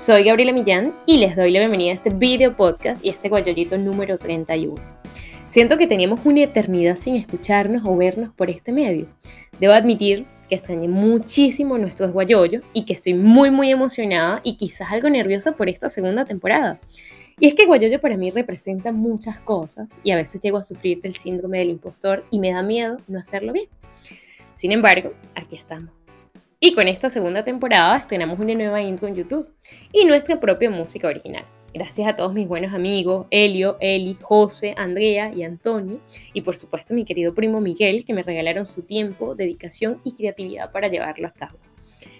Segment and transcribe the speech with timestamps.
[0.00, 3.76] Soy Gabriela Millán y les doy la bienvenida a este video podcast y este guayollito
[3.76, 4.74] número 31.
[5.44, 9.08] Siento que teníamos una eternidad sin escucharnos o vernos por este medio.
[9.60, 14.90] Debo admitir que extrañé muchísimo nuestros guayoyos y que estoy muy muy emocionada y quizás
[14.90, 16.80] algo nerviosa por esta segunda temporada.
[17.38, 21.02] Y es que Guayoyo para mí representa muchas cosas y a veces llego a sufrir
[21.02, 23.68] del síndrome del impostor y me da miedo no hacerlo bien.
[24.54, 25.99] Sin embargo, aquí estamos.
[26.62, 29.48] Y con esta segunda temporada estrenamos una nueva intro en YouTube
[29.94, 31.46] y nuestra propia música original.
[31.72, 36.00] Gracias a todos mis buenos amigos, Elio, Eli, José, Andrea y Antonio,
[36.34, 40.70] y por supuesto mi querido primo Miguel, que me regalaron su tiempo, dedicación y creatividad
[40.70, 41.56] para llevarlo a cabo.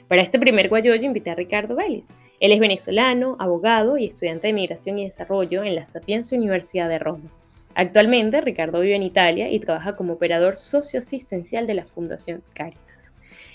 [0.09, 2.07] Para este primer guayoyo invité a Ricardo Vélez.
[2.41, 6.99] Él es venezolano, abogado y estudiante de Migración y Desarrollo en la Sapienza Universidad de
[6.99, 7.31] Roma.
[7.75, 12.90] Actualmente, Ricardo vive en Italia y trabaja como operador socioasistencial de la Fundación Caritas.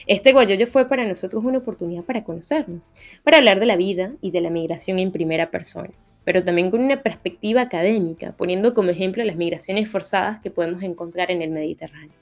[0.07, 2.81] Este guayoyo fue para nosotros una oportunidad para conocernos,
[3.23, 5.89] para hablar de la vida y de la migración en primera persona,
[6.23, 11.31] pero también con una perspectiva académica, poniendo como ejemplo las migraciones forzadas que podemos encontrar
[11.31, 12.13] en el Mediterráneo.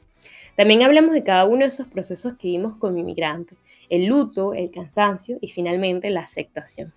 [0.55, 3.55] También hablamos de cada uno de esos procesos que vimos como inmigrante,
[3.89, 6.93] el luto, el cansancio y finalmente la aceptación.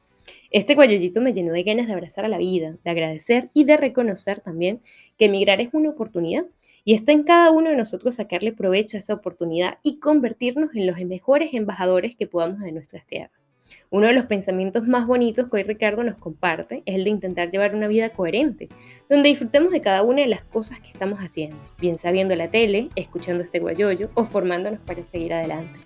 [0.53, 3.77] Este guayollito me llenó de ganas de abrazar a la vida, de agradecer y de
[3.77, 4.81] reconocer también
[5.19, 6.45] que emigrar es una oportunidad
[6.87, 10.87] y está en cada uno de nosotros sacarle provecho a esa oportunidad y convertirnos en
[10.87, 13.41] los mejores embajadores que podamos de nuestras tierras.
[13.91, 17.51] Uno de los pensamientos más bonitos que hoy Ricardo nos comparte es el de intentar
[17.51, 18.69] llevar una vida coherente,
[19.11, 22.89] donde disfrutemos de cada una de las cosas que estamos haciendo, bien sabiendo la tele,
[22.95, 25.81] escuchando este guayoyo o formándonos para seguir adelante.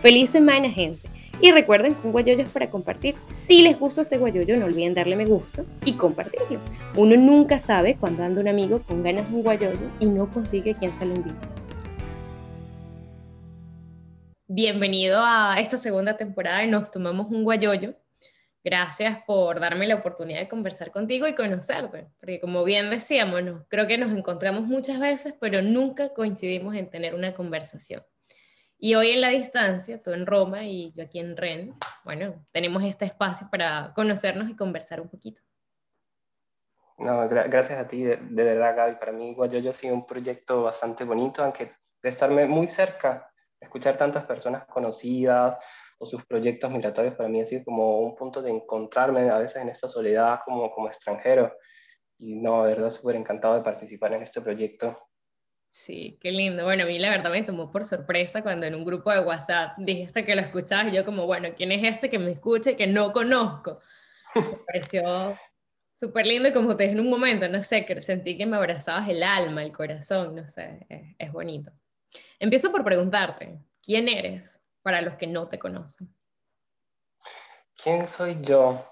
[0.00, 1.08] Feliz semana, gente.
[1.44, 3.16] Y recuerden que un guayoyo es para compartir.
[3.28, 6.60] Si les gusta este guayoyo, no olviden darle me gusta y compartirlo.
[6.96, 10.76] Uno nunca sabe cuando anda un amigo con ganas de un guayoyo y no consigue
[10.76, 11.34] quien se lo invite.
[14.46, 17.96] Bienvenido a esta segunda temporada de Nos Tomamos un Guayoyo.
[18.62, 23.88] Gracias por darme la oportunidad de conversar contigo y conocerte, porque como bien decíamos, creo
[23.88, 28.04] que nos encontramos muchas veces, pero nunca coincidimos en tener una conversación.
[28.84, 32.82] Y hoy en la distancia, tú en Roma y yo aquí en Rennes, bueno, tenemos
[32.82, 35.40] este espacio para conocernos y conversar un poquito.
[36.98, 38.96] No, gracias a ti, de, verdad, Gaby.
[38.96, 43.96] Para mí, Guayoyo ha sido un proyecto bastante bonito, aunque de estarme muy cerca, escuchar
[43.96, 45.64] tantas personas conocidas
[46.00, 49.62] o sus proyectos migratorios, para mí ha sido como un punto de encontrarme a veces
[49.62, 51.56] en esta soledad como, como extranjero.
[52.18, 55.11] Y no, de verdad, súper encantado de participar en este proyecto.
[55.72, 56.64] Sí, qué lindo.
[56.64, 59.72] Bueno, a mí la verdad me tomó por sorpresa cuando en un grupo de WhatsApp
[59.78, 62.86] dijiste que lo escuchabas y yo como, bueno, ¿quién es este que me escuche que
[62.86, 63.80] no conozco?
[64.34, 65.34] Me pareció
[65.90, 68.58] súper lindo y como te dije en un momento, no sé, que sentí que me
[68.58, 71.72] abrazabas el alma, el corazón, no sé, es, es bonito.
[72.38, 76.14] Empiezo por preguntarte, ¿quién eres para los que no te conocen?
[77.82, 78.86] ¿Quién soy yo?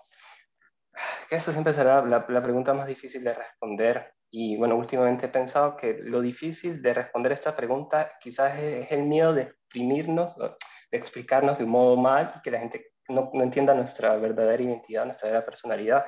[1.29, 5.77] Eso siempre será la, la pregunta más difícil de responder y bueno, últimamente he pensado
[5.77, 11.59] que lo difícil de responder esta pregunta quizás es, el miedo de exprimirnos, de explicarnos
[11.59, 15.27] de un modo mal y que la gente no, no, entienda nuestra verdadera identidad, nuestra
[15.27, 16.07] verdadera personalidad.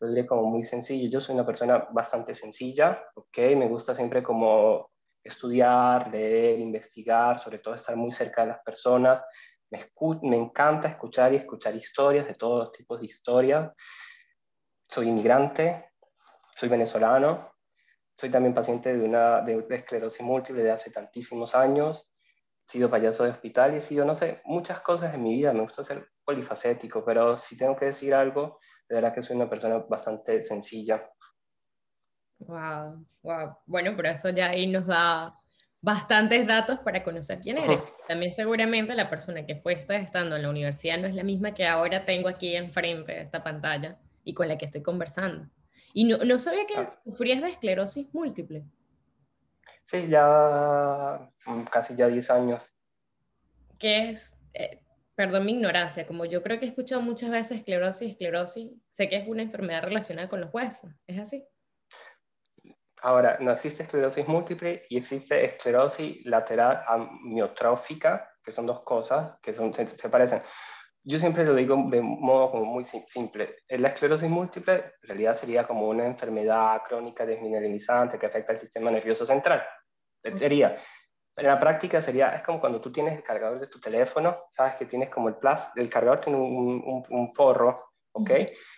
[0.00, 1.08] Lo diré como muy sencillo.
[1.08, 3.38] Yo soy una persona bastante sencilla, ¿ok?
[3.56, 4.90] Me gusta siempre como
[5.22, 9.22] estudiar, leer, investigar, sobre todo estar muy cerca de las personas.
[9.70, 9.78] Me,
[10.22, 13.70] me encanta escuchar y escuchar historias, de todos los tipos de historias.
[14.82, 15.92] Soy inmigrante,
[16.50, 17.51] soy venezolano,
[18.14, 22.08] soy también paciente de, una, de, esclerosis múltiple de hace tantísimos años.
[22.66, 25.52] He sido payaso de hospital y he sido, no sé, muchas cosas en mi vida.
[25.52, 28.58] Me gusta ser polifacético, pero si tengo que decir algo,
[28.88, 31.10] de verdad que soy una persona bastante sencilla.
[32.38, 33.56] Wow, wow.
[33.66, 35.38] Bueno, pero eso ya ahí nos da
[35.80, 37.80] bastantes datos para conocer quién eres.
[38.06, 41.66] También seguramente la persona que fue estando en la universidad no es la misma que
[41.66, 45.48] ahora tengo aquí enfrente de esta pantalla y con la que estoy conversando.
[45.92, 47.00] Y no, no sabía que ah.
[47.04, 48.64] sufrías de esclerosis múltiple.
[49.86, 52.62] Sí, ya mm, casi ya 10 años.
[53.78, 54.38] ¿Qué es?
[54.54, 54.82] Eh,
[55.14, 59.16] perdón mi ignorancia, como yo creo que he escuchado muchas veces esclerosis, esclerosis, sé que
[59.16, 61.44] es una enfermedad relacionada con los huesos, ¿es así?
[63.02, 69.52] Ahora, no existe esclerosis múltiple y existe esclerosis lateral amiotrófica, que son dos cosas que
[69.52, 70.42] son, se parecen.
[71.04, 73.56] Yo siempre lo digo de modo como muy simple.
[73.68, 78.90] La esclerosis múltiple en realidad sería como una enfermedad crónica desmineralizante que afecta al sistema
[78.90, 79.64] nervioso central.
[80.36, 80.76] Sería,
[81.36, 84.76] en la práctica sería, es como cuando tú tienes el cargador de tu teléfono, sabes
[84.76, 88.30] que tienes como el plástico, el cargador tiene un, un, forro, ¿ok?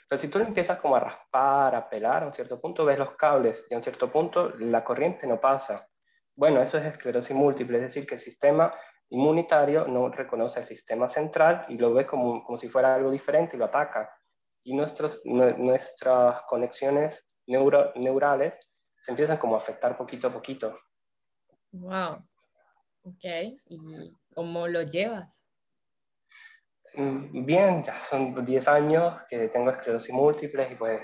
[0.08, 2.98] Pero si tú lo empiezas como a raspar, a pelar, a un cierto punto ves
[2.98, 5.86] los cables y a un cierto punto la corriente no pasa.
[6.34, 8.72] Bueno, eso es esclerosis múltiple, es decir, que el sistema
[9.14, 13.56] inmunitario no reconoce el sistema central y lo ve como, como si fuera algo diferente
[13.56, 14.10] y lo ataca.
[14.66, 18.54] y nuestros, nuestras conexiones neuro, neurales
[19.02, 20.78] se empiezan como a afectar poquito a poquito.
[21.72, 22.26] Wow.
[23.02, 23.24] Ok.
[23.68, 25.46] ¿Y cómo lo llevas?
[26.94, 31.02] Mm, bien, ya son 10 años que tengo esclerosis múltiple y pues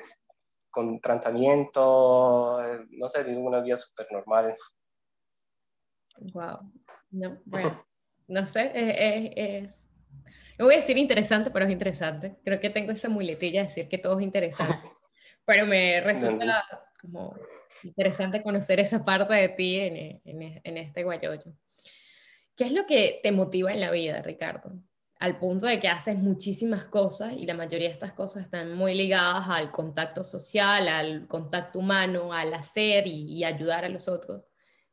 [0.71, 4.55] con tratamiento, eh, no sé, vivo una vida súper normal.
[6.33, 6.73] Wow.
[7.11, 7.85] No, bueno,
[8.31, 9.89] no sé, es,
[10.59, 12.37] no voy a decir interesante, pero es interesante.
[12.45, 14.89] Creo que tengo esa muletilla de decir que todo es interesante.
[15.47, 16.65] Pero me resulta
[17.01, 17.35] como
[17.83, 21.53] interesante conocer esa parte de ti en, en, en este guayoyo.
[22.55, 24.81] ¿Qué es lo que te motiva en la vida, Ricardo?
[25.21, 28.95] al punto de que haces muchísimas cosas y la mayoría de estas cosas están muy
[28.95, 34.49] ligadas al contacto social, al contacto humano, al hacer y, ayudar a los otros.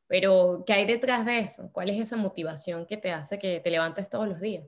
[0.08, 1.70] Pero, ¿qué hay detrás de eso?
[1.72, 4.66] ¿Cuál es esa motivación que te hace que te levantes todos los días?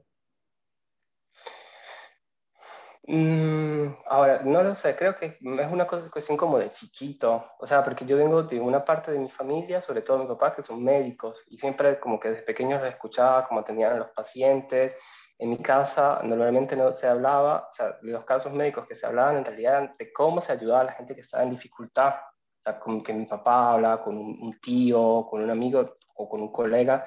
[3.12, 7.84] Mm, ahora, no lo sé, creo que es una cuestión como de chiquito, o sea,
[7.84, 10.84] porque yo vengo de una parte de mi familia, sobre todo mi papá, que son
[10.84, 14.96] médicos, y siempre como que desde pequeños les escuchaba cómo tenían los pacientes,
[15.40, 19.08] en mi casa normalmente no se hablaba, o sea, de los casos médicos que se
[19.08, 22.14] hablaban en realidad de cómo se ayudaba a la gente que estaba en dificultad.
[22.60, 26.42] O sea, como que mi papá hablaba con un, tío, con un amigo o con
[26.42, 27.06] un colega,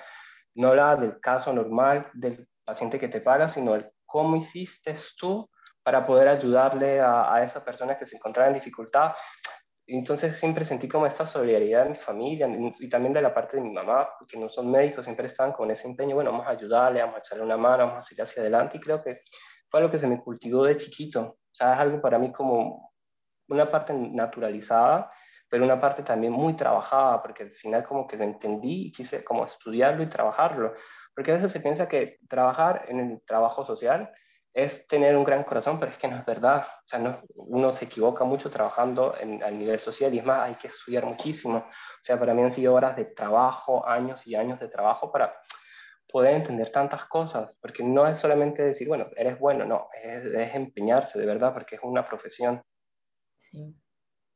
[0.55, 5.49] no hablaba del caso normal del paciente que te paga, sino el cómo hiciste tú
[5.83, 9.13] para poder ayudarle a, a esa persona que se encontraba en dificultad.
[9.87, 13.63] Entonces siempre sentí como esta solidaridad de mi familia y también de la parte de
[13.63, 17.01] mi mamá, que no son médicos, siempre estaban con ese empeño, bueno, vamos a ayudarle,
[17.01, 19.21] vamos a echarle una mano, vamos a seguir hacia adelante y creo que
[19.69, 22.93] fue algo que se me cultivó de chiquito, o sea, es algo para mí como
[23.49, 25.11] una parte naturalizada,
[25.53, 29.23] pero una parte también muy trabajada, porque al final como que lo entendí y quise
[29.23, 30.73] como estudiarlo y trabajarlo,
[31.15, 34.11] porque a veces se piensa que trabajar en el trabajo social
[34.55, 36.67] es tener un gran corazón, pero es que no es verdad.
[36.67, 40.41] O sea, no, uno se equivoca mucho trabajando en, a nivel social y es más,
[40.41, 41.59] hay que estudiar muchísimo.
[41.59, 45.35] O sea, para mí han sido horas de trabajo, años y años de trabajo para
[46.11, 50.55] poder entender tantas cosas, porque no es solamente decir, bueno, eres bueno, no, es, es
[50.55, 52.63] empeñarse de verdad, porque es una profesión.
[53.37, 53.77] Sí.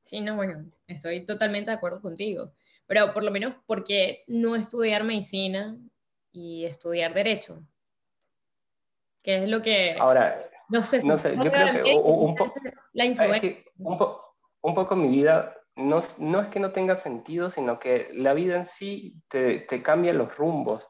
[0.07, 2.53] Sí, no, bueno, estoy totalmente de acuerdo contigo,
[2.87, 5.77] pero por lo menos, porque no estudiar medicina
[6.31, 7.67] y estudiar derecho?
[9.27, 9.97] que es lo que...
[9.99, 12.55] Ahora, no sé, no sé yo creo que un, poco...
[12.93, 13.57] La influencia.
[13.79, 13.99] un,
[14.61, 18.55] un, poco mi vida no, no, es que no tenga sentido, sino que la vida
[18.55, 20.87] en sí te, te cambia los rumbos.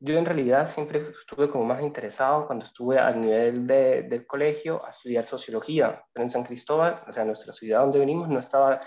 [0.00, 4.84] Yo en realidad siempre estuve como más interesado cuando estuve al nivel de, del colegio
[4.86, 6.04] a estudiar sociología.
[6.12, 8.80] Pero en San Cristóbal, o sea, nuestra ciudad donde venimos, no estaba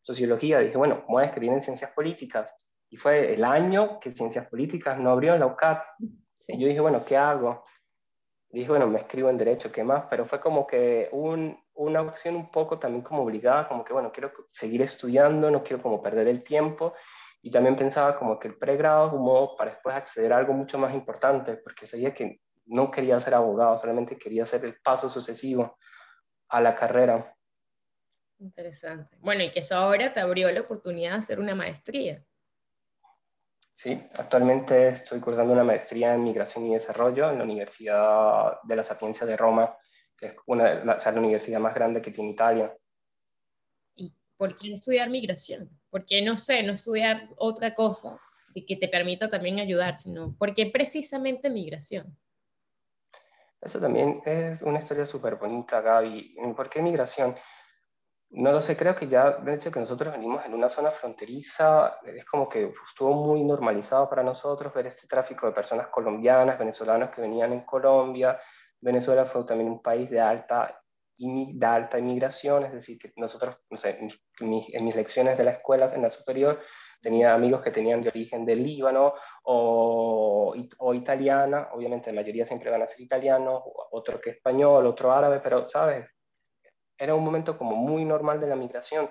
[0.00, 0.60] sociología.
[0.60, 2.54] Dije, bueno, voy a escribir en ciencias políticas.
[2.88, 5.82] Y fue el año que ciencias políticas no abrió en la UCAT.
[6.48, 7.64] Y yo dije, bueno, ¿qué hago?
[8.54, 10.04] dije, bueno, me escribo en derecho, ¿qué más?
[10.08, 14.12] Pero fue como que un, una opción un poco también como obligada, como que, bueno,
[14.12, 16.94] quiero seguir estudiando, no quiero como perder el tiempo.
[17.44, 20.94] Y también pensaba como que el pregrado como para después acceder a algo mucho más
[20.94, 25.76] importante, porque sabía que no quería ser abogado, solamente quería hacer el paso sucesivo
[26.48, 27.36] a la carrera.
[28.38, 29.18] Interesante.
[29.20, 32.24] Bueno, y que eso ahora te abrió la oportunidad de hacer una maestría.
[33.74, 38.84] Sí, actualmente estoy cursando una maestría en migración y desarrollo en la Universidad de la
[38.84, 39.76] Sapiencia de Roma,
[40.16, 42.74] que es una, la, la universidad más grande que tiene Italia.
[43.96, 45.68] ¿Y por qué estudiar migración?
[45.94, 48.18] ¿Por qué, no sé, no estudiar otra cosa
[48.52, 52.18] que te permita también ayudar, sino por qué precisamente migración?
[53.60, 56.34] Eso también es una historia súper bonita, Gaby.
[56.56, 57.36] ¿Por qué migración?
[58.30, 62.00] No lo sé, creo que ya de hecho que nosotros venimos en una zona fronteriza,
[62.02, 67.14] es como que estuvo muy normalizado para nosotros ver este tráfico de personas colombianas, venezolanas
[67.14, 68.36] que venían en Colombia.
[68.80, 70.76] Venezuela fue también un país de alta,
[71.16, 75.92] de alta inmigración, es decir, que nosotros, no sé, en mis, lecciones de la escuela,
[75.94, 76.60] en la superior,
[77.00, 82.70] tenía amigos que tenían de origen del Líbano o, o italiana, obviamente la mayoría siempre
[82.70, 86.06] van a ser italianos, otro que español, otro árabe, pero, ¿sabes?
[86.98, 89.10] era un momento como muy normal de la migración.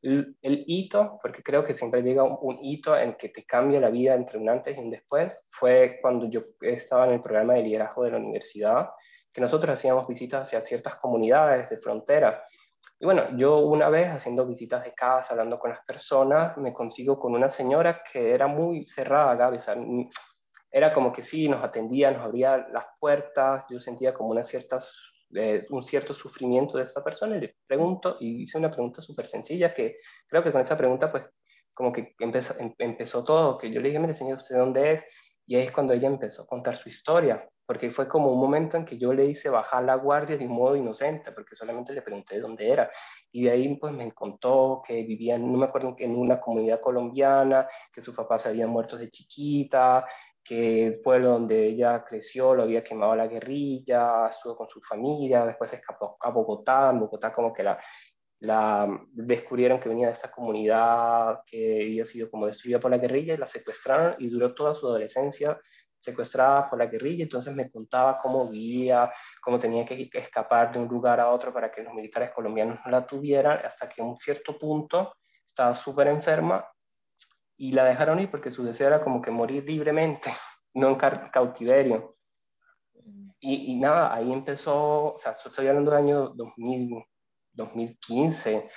[0.00, 4.14] El, hito, porque creo que siempre llega un, hito en que te cambia la vida
[4.14, 8.04] entre un antes y un después, fue cuando yo estaba en el programa de liderazgo
[8.04, 8.90] de la universidad,
[9.32, 12.44] que nosotros hacíamos visitas hacia ciertas comunidades de frontera.
[13.00, 17.18] Y bueno, yo una vez haciendo visitas de casa, hablando con las personas, me consigo
[17.18, 19.58] con una señora que era muy cerrada, Gaby,
[20.70, 24.78] era como que sí, nos atendía, nos abría las puertas, yo sentía como una cierta
[25.70, 29.74] un cierto sufrimiento de esta persona y le pregunto, y hice una pregunta súper sencilla
[29.74, 31.24] que creo que con esa pregunta pues
[31.74, 35.04] como que empezó, em, empezó todo, que yo le dije, mire señor, ¿usted dónde es?
[35.46, 37.48] Y ahí es cuando ella empezó a contar su historia.
[37.68, 40.52] Porque fue como un momento en que yo le hice bajar la guardia de un
[40.52, 42.90] modo inocente, porque solamente le pregunté dónde era.
[43.30, 47.68] Y de ahí pues me contó que vivía, no me acuerdo, en una comunidad colombiana,
[47.92, 50.06] que sus papás habían muerto de chiquita,
[50.42, 55.44] que el pueblo donde ella creció lo había quemado la guerrilla, estuvo con su familia,
[55.44, 57.78] después escapó a Bogotá, en Bogotá como que la,
[58.40, 63.34] la descubrieron que venía de esta comunidad que había sido como destruida por la guerrilla
[63.34, 65.60] y la secuestraron y duró toda su adolescencia
[65.98, 69.10] secuestrada por la guerrilla, entonces me contaba cómo vivía,
[69.42, 72.90] cómo tenía que escapar de un lugar a otro para que los militares colombianos no
[72.90, 75.14] la tuvieran, hasta que en un cierto punto
[75.44, 76.64] estaba súper enferma
[77.56, 80.32] y la dejaron ir porque su deseo era como que morir libremente,
[80.74, 82.16] no en cautiverio.
[83.40, 87.04] Y, y, nada, ahí empezó, o sea, estoy hablando del año 2000,
[87.52, 88.68] 2015,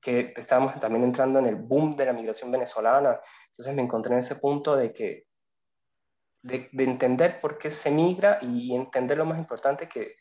[0.00, 3.20] que estábamos también entrando en el boom de la migración venezolana.
[3.50, 5.24] Entonces me encontré en ese punto de que,
[6.46, 10.16] de, de entender por qué se migra y entender lo más importante que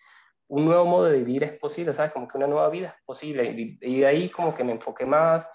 [0.48, 2.12] un nuevo modo de vivir es posible, ¿sabes?
[2.12, 3.78] Como que una nueva vida es posible.
[3.82, 5.48] Y, de ahí como que me enfoqué más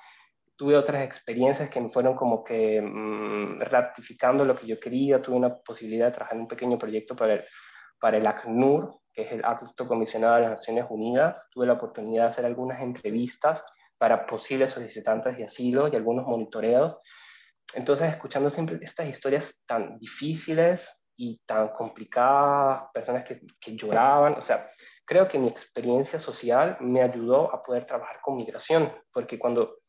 [0.56, 5.36] tuve otras experiencias que me fueron como que mm, ratificando lo que yo quería, tuve
[5.36, 7.44] una posibilidad de trabajar en un pequeño proyecto para el,
[7.98, 12.24] para el ACNUR, que es el Acto Comisionado de las Naciones Unidas, tuve la oportunidad
[12.24, 13.64] de hacer algunas entrevistas
[13.96, 16.98] para posibles solicitantes de asilo y algunos monitoreos.
[17.74, 24.42] Entonces, escuchando siempre estas historias tan difíciles y tan complicadas, personas que, que lloraban, o
[24.42, 24.70] sea,
[25.04, 29.80] creo que mi experiencia social me ayudó a poder trabajar con migración, porque cuando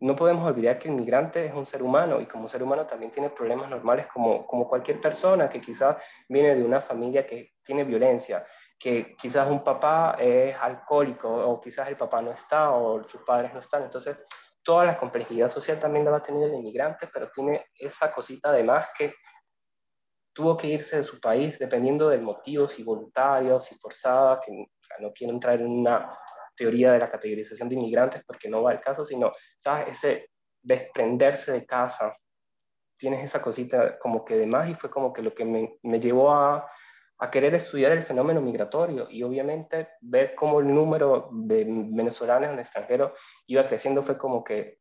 [0.00, 3.10] no podemos olvidar que el migrante es un ser humano y como ser humano también
[3.10, 5.96] tiene problemas normales como, como cualquier persona que quizás
[6.28, 8.44] viene de una familia que tiene violencia,
[8.78, 13.54] que quizás un papá es alcohólico o quizás el papá no está o sus padres
[13.54, 13.84] no están.
[13.84, 14.18] Entonces,
[14.66, 18.48] toda la complejidad social también la va a tener el inmigrante, pero tiene esa cosita
[18.48, 19.14] además que
[20.34, 24.52] tuvo que irse de su país dependiendo del motivo, si voluntario, si forzada, que
[24.98, 26.18] no quiero entrar en una
[26.56, 29.88] teoría de la categorización de inmigrantes porque no va al caso, sino, ¿sabes?
[29.88, 30.30] Ese
[30.60, 32.16] desprenderse de casa,
[32.98, 36.00] tienes esa cosita como que de más y fue como que lo que me, me
[36.00, 36.68] llevó a,
[37.18, 42.54] a querer estudiar el fenómeno migratorio y obviamente ver cómo el número de venezolanos en
[42.54, 43.14] el extranjero
[43.46, 44.80] iba creciendo fue como que,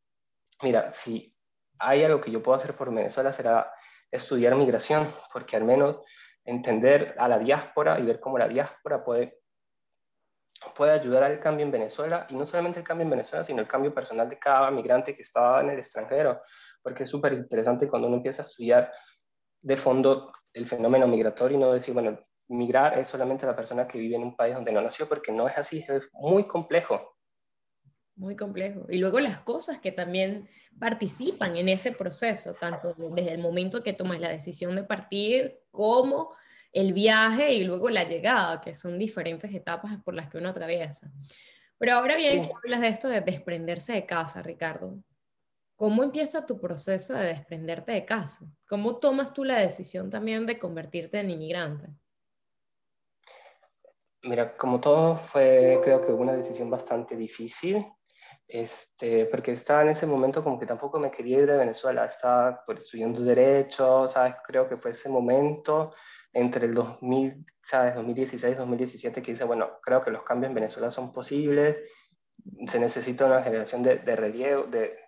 [0.62, 1.34] mira, si
[1.80, 3.72] hay algo que yo puedo hacer por Venezuela será
[4.12, 6.00] estudiar migración, porque al menos
[6.44, 9.40] entender a la diáspora y ver cómo la diáspora puede
[10.74, 13.68] puede ayudar al cambio en Venezuela, y no solamente el cambio en Venezuela, sino el
[13.68, 16.42] cambio personal de cada migrante que estaba en el extranjero,
[16.82, 18.92] porque es súper interesante cuando uno empieza a estudiar
[19.66, 22.20] de fondo el fenómeno migratorio y no decir, bueno,
[22.50, 25.48] migrar es solamente la persona que vive en un país donde no nació, porque no
[25.48, 27.18] es así, es muy complejo.
[28.16, 28.86] Muy complejo.
[28.90, 30.48] Y luego las cosas que también
[30.80, 36.36] participan en ese proceso, tanto desde el momento que tomas la decisión de partir como
[36.72, 41.12] el viaje y luego la llegada, que son diferentes etapas por las que uno atraviesa.
[41.80, 45.00] Pero ahora bien, hablas de esto de desprenderse de casa, Ricardo.
[45.76, 48.46] ¿Cómo empieza tu proceso de desprenderte de casa?
[48.68, 51.90] ¿Cómo tomas tú la decisión también de convertirte en inmigrante?
[54.24, 57.86] Mira, como todo fue creo que una decisión bastante difícil,
[58.48, 62.64] este, porque estaba en ese momento como que tampoco me quería ir de Venezuela, estaba
[62.66, 64.36] por estudiando derecho, ¿sabes?
[64.48, 65.94] Creo que fue ese momento
[66.32, 67.96] entre el 2000, ¿sabes?
[67.96, 71.78] 2016 2017 que dice, bueno, creo que los cambios en Venezuela son posibles,
[72.68, 75.05] se necesita una generación de, de de,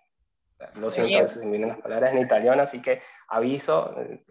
[0.74, 4.24] lo siento, a veces me vienen las palabras en italiano, así que aviso, eh,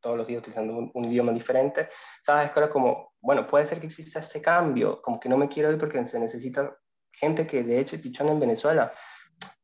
[0.00, 1.88] todos los días utilizando un, idioma diferente,
[2.22, 2.50] ¿sabes?
[2.50, 5.78] Creo como, bueno, puede ser que exista este cambio, como que no me quiero ir
[5.78, 6.76] porque se necesita
[7.12, 8.92] gente que de hecho pichón en Venezuela,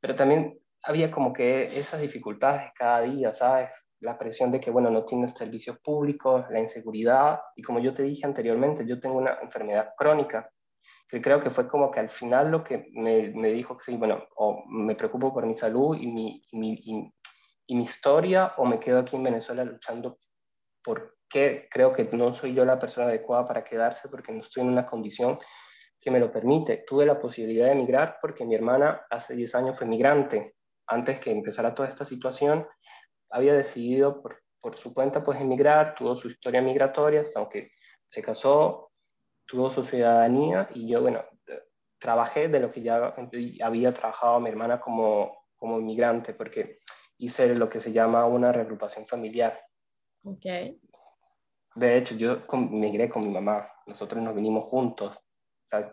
[0.00, 3.70] pero también había como que esas dificultades cada día, ¿sabes?
[4.00, 8.02] la presión de que, bueno, no tienes servicios públicos, la inseguridad, y como yo te
[8.02, 10.50] dije anteriormente, yo tengo una enfermedad crónica,
[11.10, 13.96] que creo que fue como que al final lo que me, me dijo que sí,
[13.96, 17.12] bueno, o me preocupo por mi salud y mi, y mi,
[17.66, 20.18] y, mi historia, o me quedo aquí en Venezuela luchando
[20.82, 24.68] porque creo que no soy yo la persona adecuada para quedarse, porque no estoy en
[24.70, 25.38] una condición
[26.00, 26.84] que me lo permite.
[26.86, 30.54] Tuve la posibilidad de emigrar porque mi hermana hace 10 años fue migrante.
[30.86, 32.66] Antes que empezara toda esta situación,
[33.30, 37.72] había decidido por, por su cuenta pues emigrar, tuvo su historia migratoria, aunque
[38.08, 38.89] se casó,
[39.50, 41.24] tuvo su ciudadanía y yo, bueno,
[41.98, 43.14] trabajé de lo que ya
[43.62, 46.78] había trabajado mi hermana como, como inmigrante, porque
[47.18, 49.60] hice lo que se llama una reagrupación familiar.
[50.22, 50.46] Ok.
[51.74, 55.20] De hecho, yo migré con mi mamá, nosotros nos vinimos juntos,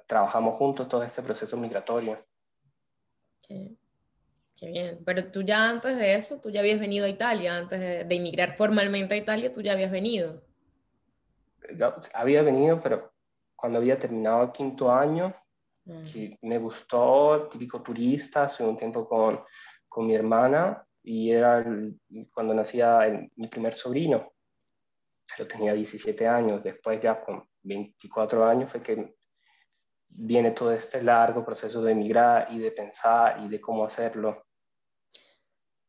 [0.06, 2.16] trabajamos juntos todo este proceso migratorio.
[3.40, 3.76] Okay.
[4.56, 7.80] Qué bien, pero tú ya antes de eso, tú ya habías venido a Italia, antes
[7.80, 10.44] de, de, inmigrar formalmente a Italia, tú ya habías venido.
[12.14, 13.17] había venido, pero
[13.58, 15.36] cuando había terminado el quinto año,
[16.12, 19.42] que me gustó, típico turista, estuve un tiempo con,
[19.88, 21.66] con mi hermana y era
[22.32, 24.34] cuando nacía mi primer sobrino.
[25.36, 29.16] Pero tenía 17 años, después ya con 24 años fue que
[30.10, 34.47] viene todo este largo proceso de emigrar y de pensar y de cómo hacerlo.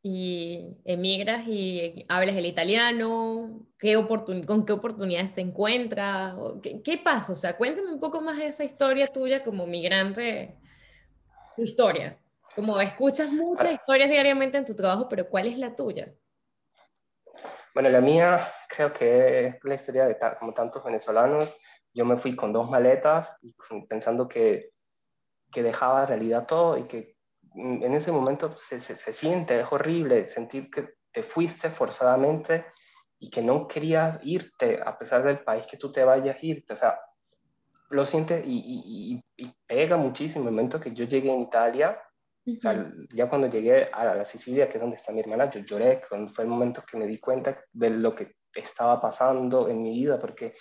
[0.03, 3.95] Y emigras y hablas el italiano, ¿Qué
[4.47, 6.35] ¿con qué oportunidades te encuentras?
[6.63, 7.33] ¿Qué, ¿Qué, pasa?
[7.33, 10.57] O sea, cuéntame un poco más de esa historia tuya como migrante,
[11.55, 12.19] tu historia.
[12.57, 16.13] Como escuchas muchas historias diariamente en tu trabajo, pero ¿cuál es la tuya?
[17.73, 21.55] Bueno, la mía creo que es la historia de como tantos venezolanos.
[21.95, 23.55] Yo me fui con dos maletas y
[23.89, 24.73] pensando que,
[25.53, 27.18] que dejaba realidad todo y que
[27.55, 32.67] en ese momento se, se, se, siente, es horrible sentir que te fuiste forzadamente
[33.19, 36.73] y que no querías irte a pesar del país que tú te vayas a irte.
[36.73, 36.99] O sea,
[37.91, 42.01] lo sientes y, y, y pega muchísimo el momento que yo llegué en Italia.
[42.47, 45.61] o sea, ya cuando llegué a la Sicilia, que es donde está mi hermana, yo
[45.61, 49.93] lloré, fue el momento que me di cuenta de lo que estaba pasando en mi
[49.93, 50.55] vida, porque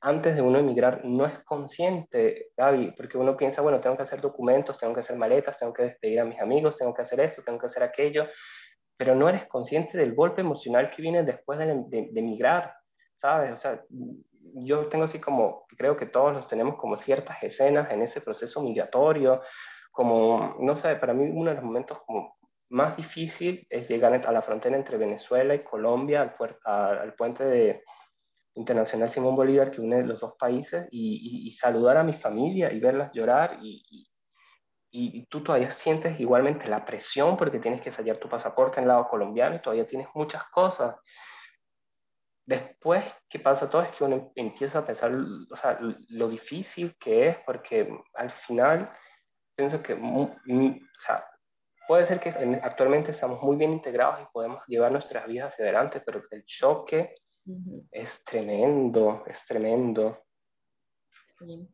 [0.00, 4.20] antes de uno emigrar no es consciente, Gaby, porque uno piensa, bueno, tengo que hacer
[4.20, 7.42] documentos, tengo que hacer maletas, tengo que despedir a mis amigos, tengo que hacer esto,
[7.42, 8.26] tengo que hacer aquello,
[8.96, 12.74] pero no eres consciente del golpe emocional que viene después de, de, emigrar,
[13.16, 13.52] ¿sabes?
[13.52, 13.82] O sea,
[14.54, 18.62] yo tengo así como, creo que todos los tenemos como ciertas escenas en ese proceso
[18.62, 19.42] migratorio,
[19.90, 22.36] como, no sé, para mí uno de los momentos como
[22.70, 27.82] más difícil es llegar a la frontera entre Venezuela y Colombia, al, al puente de,
[28.58, 33.12] internacional Simón Bolívar que une los dos países y, saludar a mi familia y verlas
[33.12, 34.08] llorar y,
[34.90, 38.88] y, tú todavía sientes igualmente la presión porque tienes que sellar tu pasaporte en el
[38.88, 40.96] lado colombiano y todavía tienes muchas cosas.
[42.44, 43.82] Después, ¿qué pasa todo?
[43.82, 48.90] Es que uno empieza a pensar o sea, lo difícil que es porque al final
[49.54, 50.36] pienso que o
[50.98, 51.24] sea,
[51.86, 52.30] puede ser que
[52.62, 57.14] actualmente estamos muy bien integrados y podemos llevar nuestras vidas hacia adelante, pero el choque
[57.90, 60.24] es tremendo, es tremendo.
[61.24, 61.68] Sí,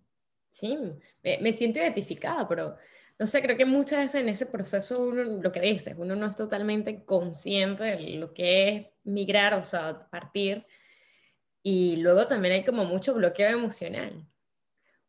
[0.48, 0.78] sí
[1.22, 2.76] me, siento identificada, pero
[3.18, 6.26] no sé, creo que muchas veces en ese proceso uno, lo que dices, uno no
[6.26, 10.66] es totalmente consciente de lo que es migrar, o sea, partir.
[11.62, 14.26] Y luego también hay como mucho bloqueo emocional.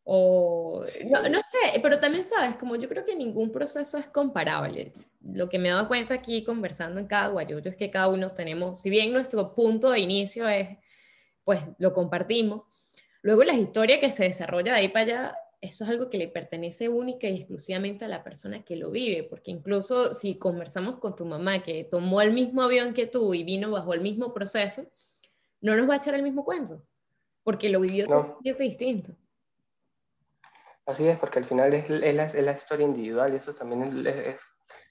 [0.08, 4.92] O, no, no, sé, pero también sabes, como yo creo que ningún proceso es comparable.
[5.20, 8.30] Lo que me he dado cuenta aquí conversando en cada guayoyo es que cada uno
[8.30, 10.78] tenemos, si bien nuestro punto de inicio es,
[11.42, 12.62] pues lo compartimos,
[13.20, 16.28] luego la historia que se desarrolla de ahí para allá, eso es algo que le
[16.28, 21.16] pertenece única y exclusivamente a la persona que lo vive, porque incluso si conversamos con
[21.16, 24.86] tu mamá que tomó el mismo avión que tú y vino bajo el mismo proceso,
[25.60, 26.86] no nos va a echar el mismo cuento,
[27.42, 29.16] porque lo vivió totalmente distinto.
[30.86, 34.40] Así es, porque al final es, la, historia individual y eso también es,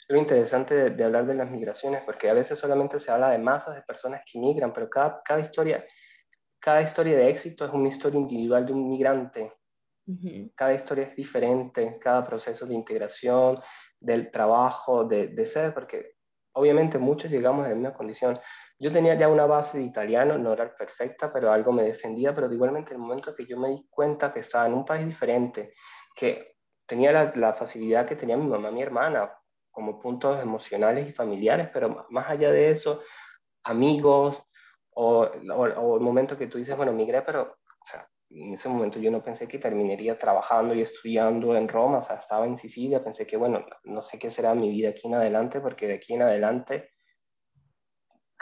[0.10, 3.75] lo interesante de, hablar de las migraciones, porque a veces solamente se habla de masas
[3.75, 5.86] de personas que migran, pero cada, cada, historia,
[6.60, 9.53] cada historia de éxito es una historia individual de un migrante.
[10.53, 13.58] Cada historia es diferente, cada proceso de integración,
[13.99, 16.17] del trabajo, de, de ser, porque
[16.51, 18.38] obviamente muchos llegamos en la misma condición.
[18.77, 22.51] Yo tenía ya una base de italiano, no era perfecta, pero algo me defendía, pero
[22.51, 25.73] igualmente el momento que yo me di cuenta que estaba en un país diferente,
[26.15, 29.31] que tenía la, facilidad que tenía mi mamá, mi hermana,
[29.71, 33.01] como puntos emocionales y familiares, pero más allá de eso,
[33.63, 34.43] amigos,
[34.91, 37.57] o, o, el momento que tú dices, bueno, migré, pero
[38.29, 42.17] en ese momento yo no pensé que terminaría trabajando y estudiando en Roma, o sea,
[42.17, 45.61] estaba en Sicilia, pensé que, bueno, no sé qué será mi vida aquí en adelante,
[45.61, 46.94] porque de aquí en adelante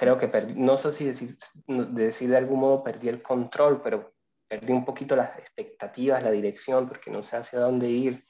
[0.04, 4.14] creo que no sé si decir, decir de algún modo perdí el control, pero
[4.50, 8.26] perdí un poquito las expectativas, la dirección, porque no sé hacia dónde ir.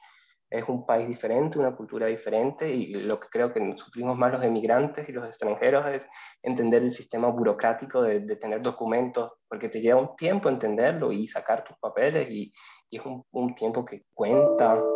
[0.48, 4.44] Es un país diferente, una cultura diferente, y lo que creo que sufrimos más los
[4.44, 6.06] emigrantes y los extranjeros es
[6.42, 11.64] entender el sistema burocrático de, tener documentos, porque te lleva un tiempo entenderlo y sacar
[11.64, 12.52] tus papeles, y,
[12.88, 14.88] y es un, un tiempo que cuenta.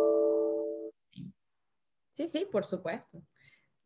[2.13, 3.21] Sí, sí, por supuesto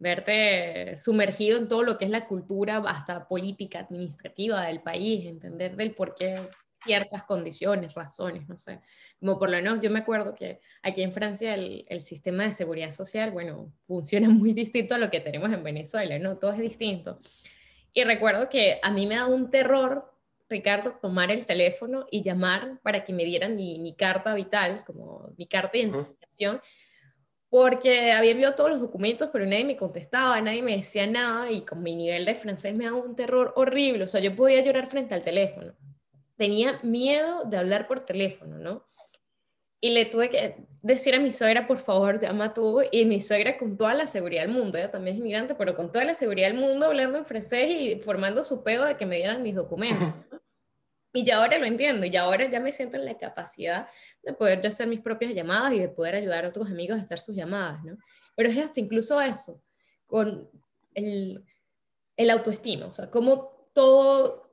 [0.04, 5.76] verte sumergido en todo lo que es la cultura, hasta política, administrativa del país, entender
[5.76, 6.36] del por qué
[6.72, 8.82] ciertas condiciones, razones, no sé.
[9.20, 12.52] Como por lo menos yo me acuerdo que aquí en Francia el, el, sistema de
[12.52, 16.38] seguridad social, bueno, funciona muy distinto a lo que tenemos en Venezuela, ¿no?
[16.38, 17.20] Todo es distinto.
[17.94, 20.12] Y recuerdo que a mí me da un terror,
[20.50, 25.34] Ricardo, tomar el teléfono y llamar para que me dieran mi, mi carta vital, como
[25.38, 26.62] mi carta de identificación
[27.54, 31.62] porque había enviado todos los documentos, pero nadie me contestaba, nadie me decía nada y
[31.62, 34.88] con mi nivel de francés me daba un terror horrible, o sea, yo podía llorar
[34.88, 35.72] frente al teléfono.
[36.36, 38.88] tenía miedo de hablar por teléfono, ¿no?
[39.80, 42.82] Y le tuve que decir a mi suegra, por favor, llama tú.
[42.92, 45.92] Y mi suegra con toda la seguridad del mundo, ella también es inmigrante, pero con
[45.92, 49.18] toda la seguridad del mundo hablando en francés y formando su peo de que me
[49.18, 50.08] dieran mis documentos.
[51.14, 53.88] Y ya ahora lo entiendo, y ahora ya me siento en la capacidad
[54.24, 57.20] de poder hacer mis propias llamadas y de poder ayudar a otros amigos a hacer
[57.20, 57.98] sus llamadas, ¿no?
[58.36, 59.62] Pero es hasta incluso eso,
[60.08, 60.50] con
[60.96, 61.44] el,
[62.18, 64.44] el autoestima, o sea, como todo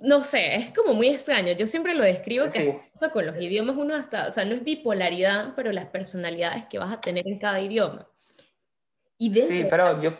[0.00, 1.52] no sé, es como muy extraño.
[1.52, 2.80] Yo siempre lo describo que
[3.12, 6.92] con los idiomas uno hasta, o sea, no es bipolaridad, pero las personalidades que vas
[6.92, 8.08] a tener en cada idioma.
[9.18, 10.14] Y sí, pero yo,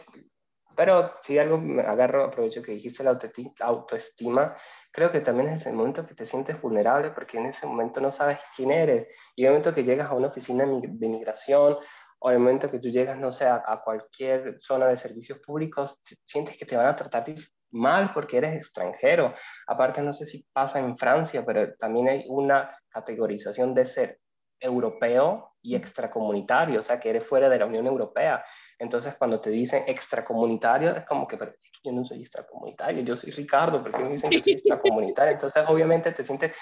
[0.77, 3.19] pero si algo me agarro, aprovecho que dijiste la
[3.61, 4.55] autoestima,
[4.93, 8.11] creo que también es el momento que te sientes vulnerable porque en ese momento no
[8.11, 9.09] sabes quién eres.
[9.37, 11.77] Y el momento que llegas a una oficina de migración
[12.21, 16.01] o el momento que tú llegas, no sé, a, a cualquier zona de servicios públicos,
[16.27, 17.25] sientes que te van a tratar
[17.73, 19.35] mal porque eres extranjero.
[19.67, 24.21] Aparte, no sé si pasa en Francia, pero también hay una categorización de ser
[24.61, 28.45] europeo y extracomunitario, o sea, que eres fuera de la Unión Europea.
[28.81, 33.05] Entonces, cuando te dicen extracomunitario, es como que, pero es que yo no soy extracomunitario,
[33.05, 35.35] yo soy Ricardo, ¿por qué me dicen que soy extracomunitario?
[35.35, 36.57] Entonces, obviamente te sientes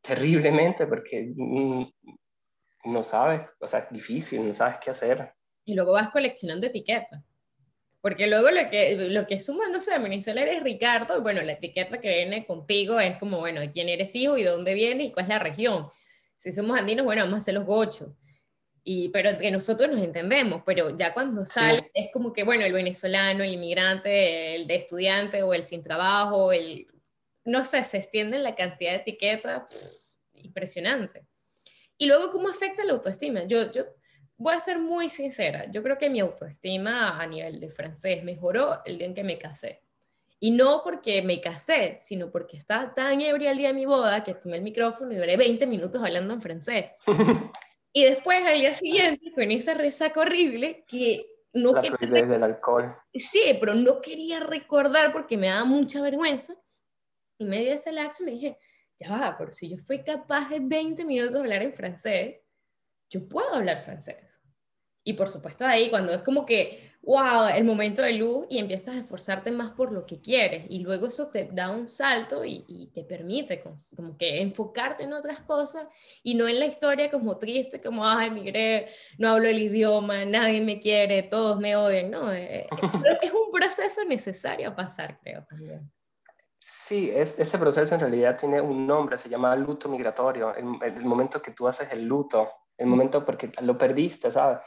[0.00, 1.82] terriblemente porque mm,
[2.84, 5.34] no sabes, o sea, es difícil, no sabes qué hacer.
[5.64, 7.20] Y luego vas coleccionando etiquetas.
[8.00, 11.52] Porque luego lo que, lo que suma, no sé, Venezuela eres Ricardo, y bueno, la
[11.52, 15.12] etiqueta que viene contigo es como, bueno, quién eres hijo y de dónde viene y
[15.12, 15.90] cuál es la región.
[16.36, 18.10] Si somos andinos, bueno, vamos a ser los gochos.
[18.82, 22.72] Y, pero entre nosotros nos entendemos, pero ya cuando sale es como que, bueno, el
[22.72, 26.86] venezolano, el inmigrante, el de estudiante o el sin trabajo, el,
[27.44, 30.00] no sé, se extiende la cantidad de etiquetas
[30.34, 31.26] impresionante.
[31.98, 33.44] Y luego, ¿cómo afecta la autoestima?
[33.44, 33.84] Yo, yo
[34.38, 38.80] voy a ser muy sincera, yo creo que mi autoestima a nivel de francés mejoró
[38.86, 39.82] el día en que me casé.
[40.42, 44.24] Y no porque me casé, sino porque estaba tan ebria el día de mi boda
[44.24, 46.86] que tomé el micrófono y duré 20 minutos hablando en francés.
[47.92, 52.26] y después al día siguiente, con esa resaca horrible, que no La quería...
[52.26, 52.88] del alcohol.
[53.14, 56.54] Sí, pero no quería recordar porque me daba mucha vergüenza.
[57.38, 58.58] Y medio de ese laxo me dije,
[58.98, 62.36] ya va, pero si yo fui capaz de 20 minutos de hablar en francés,
[63.08, 64.40] yo puedo hablar francés.
[65.02, 68.94] Y por supuesto ahí cuando es como que, wow, el momento de luz y empiezas
[68.94, 72.90] a esforzarte más por lo que quieres y luego eso te da un salto y,
[72.94, 73.62] te permite
[73.96, 75.86] como que enfocarte en otras cosas
[76.22, 80.60] y no en la historia como triste, como, ay, emigré, no hablo el idioma, nadie
[80.60, 82.68] me quiere, todos me odian, no, eh, eh,
[83.22, 85.90] es un proceso necesario a pasar, creo también.
[86.58, 90.54] Sí, es, ese proceso en realidad tiene un nombre, se llama luto migratorio.
[90.54, 94.58] El, el momento que tú haces el luto el momento porque lo perdiste, ¿sabes?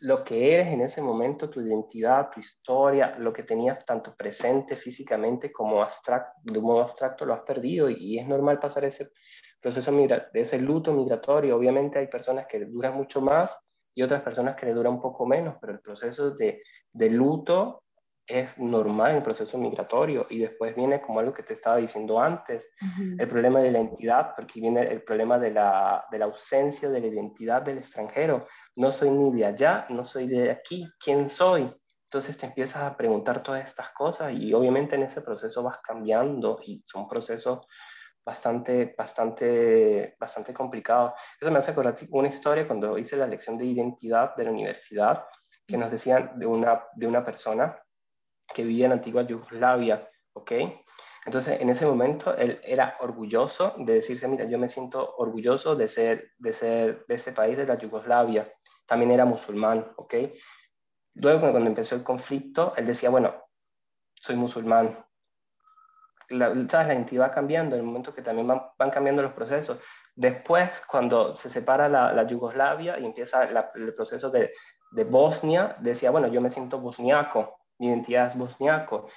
[0.00, 4.74] Lo que eres en ese momento, tu identidad, tu historia, lo que tenías tanto presente
[4.74, 9.10] físicamente como abstracto, de un modo abstracto, lo has perdido y, es normal pasar ese
[9.60, 11.56] proceso, de ese luto migratorio.
[11.56, 13.56] Obviamente hay personas que duran mucho más
[13.94, 16.62] y otras personas que le duran un poco menos, pero el proceso de
[17.10, 17.82] luto
[18.30, 22.20] es normal en el proceso migratorio y después viene como algo que te estaba diciendo
[22.20, 22.70] antes,
[23.18, 27.00] el problema de la identidad, porque viene el problema de la, de la, ausencia de
[27.00, 28.46] la identidad del extranjero.
[28.76, 31.72] No soy ni de allá, no soy de aquí, ¿quién soy?
[32.04, 36.58] Entonces te empiezas a preguntar todas estas cosas y obviamente en ese proceso vas cambiando
[36.64, 37.66] y son procesos
[38.24, 41.12] bastante, bastante, bastante complicados.
[41.40, 45.24] Eso me hace acordar una historia cuando hice la lección de identidad de la universidad,
[45.66, 47.76] que nos decían de una, de una persona
[48.54, 50.52] que vivía en antigua Yugoslavia, ¿ok?
[51.26, 55.86] Entonces, en ese momento, él era orgulloso de decirse, mira, yo me siento orgulloso de
[55.86, 58.50] ser, de ser de ese país, de la Yugoslavia.
[58.86, 60.14] También era musulmán, ¿ok?
[61.14, 63.34] Luego, cuando empezó el conflicto, él decía, bueno,
[64.14, 65.04] soy musulmán.
[66.30, 66.86] La, ¿sabes?
[66.86, 69.78] la identidad va cambiando, en el momento que también van, cambiando los procesos.
[70.14, 74.52] Después, cuando se separa la, la Yugoslavia y empieza el proceso de,
[74.90, 79.08] de Bosnia, decía, bueno, yo me siento bosniaco, mi identidad es bosniaco.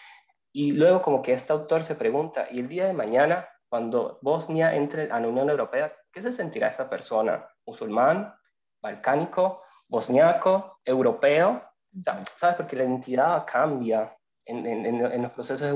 [0.52, 4.74] Y luego como que este autor se pregunta, ¿y el día de mañana, cuando Bosnia
[4.76, 7.46] entre a la Unión Europea, qué se sentirá esa persona?
[7.66, 8.34] ¿Musulmán?
[8.82, 9.62] ¿Balcánico?
[9.88, 10.80] ¿Bosniaco?
[10.86, 11.62] ¿Europeo?
[12.02, 12.56] ¿Sabes?
[12.56, 15.68] Porque la identidad cambia en, en, los procesos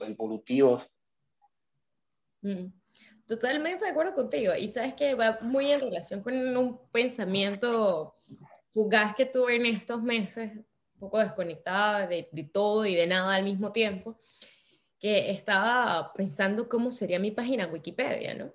[0.00, 0.90] evolutivos.
[2.42, 2.66] Mm.
[3.26, 4.54] Totalmente de acuerdo contigo.
[4.54, 8.14] Y sabes que va muy en relación con un pensamiento
[8.72, 10.52] fugaz que tuve en estos meses
[11.00, 14.16] poco desconectada de, todo y de nada al mismo tiempo,
[15.00, 18.54] que estaba pensando cómo sería mi página Wikipedia, ¿no?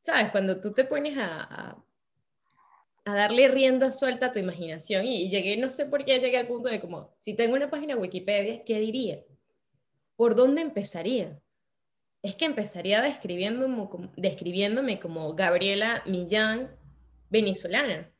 [0.00, 0.32] ¿Sabes?
[0.32, 1.76] Cuando tú te pones a,
[3.04, 6.46] a, darle rienda suelta a tu imaginación y, llegué, no sé por qué llegué al
[6.48, 9.22] punto de como, si tengo una página Wikipedia, ¿qué diría?
[10.16, 11.38] ¿Por dónde empezaría?
[12.24, 16.74] es que empezaría describiéndome, describiéndome como Gabriela Millán
[17.28, 18.10] venezolana.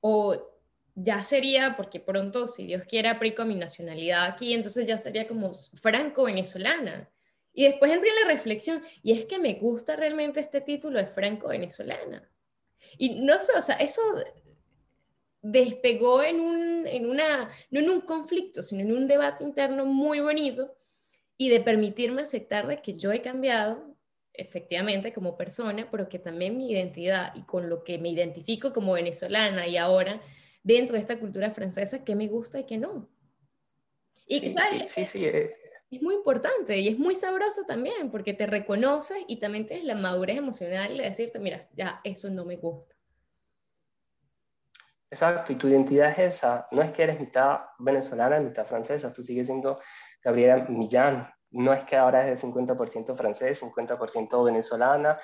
[0.00, 0.57] O
[1.00, 5.52] ya sería, porque pronto, si Dios quiere, aplico mi nacionalidad aquí, entonces ya sería como
[5.54, 7.08] franco-venezolana.
[7.52, 11.06] Y después entré en la reflexión, y es que me gusta realmente este título de
[11.06, 12.28] franco-venezolana.
[12.96, 14.02] Y no sé, o sea, eso
[15.40, 20.18] despegó en, un, en una, no en un conflicto, sino en un debate interno muy
[20.18, 20.76] bonito
[21.36, 23.96] y de permitirme aceptar de que yo he cambiado
[24.32, 28.94] efectivamente como persona, pero que también mi identidad y con lo que me identifico como
[28.94, 30.20] venezolana y ahora
[30.62, 33.08] dentro de esta cultura francesa, qué me gusta y qué no.
[34.26, 34.54] Y sí,
[34.88, 35.56] Sí, sí, eh.
[35.90, 39.94] Es muy importante y es muy sabroso también porque te reconoces y también tienes la
[39.94, 42.94] madurez emocional de decirte, mira, ya eso no me gusta.
[45.10, 49.22] Exacto, y tu identidad es esa, no es que eres mitad venezolana, mitad francesa, tú
[49.22, 49.80] sigues siendo
[50.22, 55.18] Gabriela Millán, no es que ahora es el 50% francés, 50% venezolana,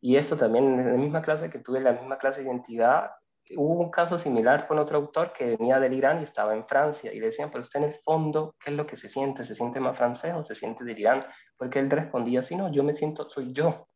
[0.00, 3.12] y eso también en la misma clase que tuve, la misma clase de identidad,
[3.56, 7.12] hubo un caso similar con otro autor que venía del Irán y estaba en Francia,
[7.12, 9.44] y le decían, pero usted en el fondo, ¿qué es lo que se siente?
[9.44, 11.24] ¿Se siente más francés o se siente del Irán?
[11.56, 13.88] Porque él respondía así, no, yo me siento, soy yo,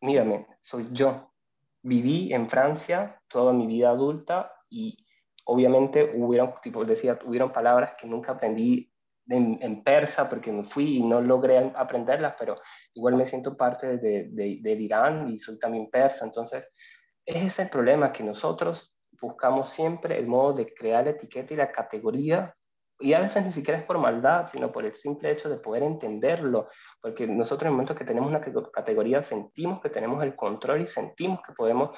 [0.00, 1.32] mírame, soy yo.
[1.82, 5.06] Viví en Francia toda mi vida adulta y
[5.44, 8.92] obviamente hubieron, tipo, decía, hubieron palabras que nunca aprendí
[9.28, 12.56] en, persa porque me fui y no logré aprenderlas, pero
[12.94, 16.24] igual me siento parte de, de, Irán y soy también persa.
[16.24, 16.64] Entonces,
[17.26, 21.56] ese es el problema, que nosotros buscamos siempre el modo de crear la etiqueta y
[21.56, 22.52] la categoría,
[22.98, 25.82] y a veces ni siquiera es por maldad, sino por el simple hecho de poder
[25.82, 26.68] entenderlo,
[27.00, 31.40] porque nosotros en el que tenemos una categoría sentimos que tenemos el control y sentimos
[31.46, 31.96] que podemos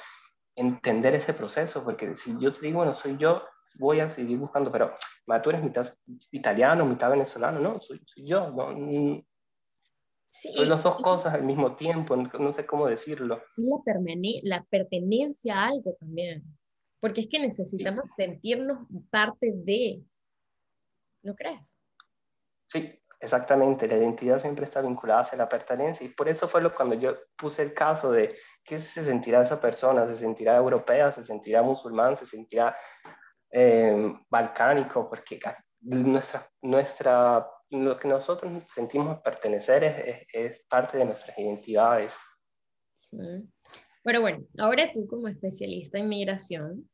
[0.55, 3.43] entender ese proceso, porque si yo te digo, bueno, soy yo,
[3.77, 4.93] voy a seguir buscando, pero
[5.41, 5.87] tú eres mitad
[6.31, 8.73] italiano, mitad venezolano, no, soy, yo, no,
[10.31, 13.41] sí, soy las dos cosas al mismo tiempo, no sé cómo decirlo.
[13.57, 14.03] La,
[14.43, 16.43] la pertenencia a algo también,
[16.99, 20.03] porque es que necesitamos sentirnos parte de,
[21.23, 21.77] ¿no crees?
[22.67, 26.73] Sí, Exactamente, la identidad siempre está vinculada hacia la pertenencia y por eso fue lo
[26.73, 31.25] cuando yo puse el caso de qué se sentirá esa persona, se sentirá europea, se
[31.25, 32.77] sentirá musulmán, se sentirá
[33.51, 35.37] eh, balcánico, porque
[35.81, 42.15] nuestra, nuestra, lo que nosotros sentimos pertenecer es, es, parte de nuestras identidades.
[42.95, 43.17] Sí.
[44.03, 46.89] Pero bueno, ahora tú como especialista en migración,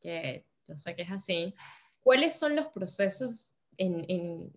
[0.00, 1.54] que yo sé que es así,
[2.00, 4.52] ¿cuáles son los procesos en, en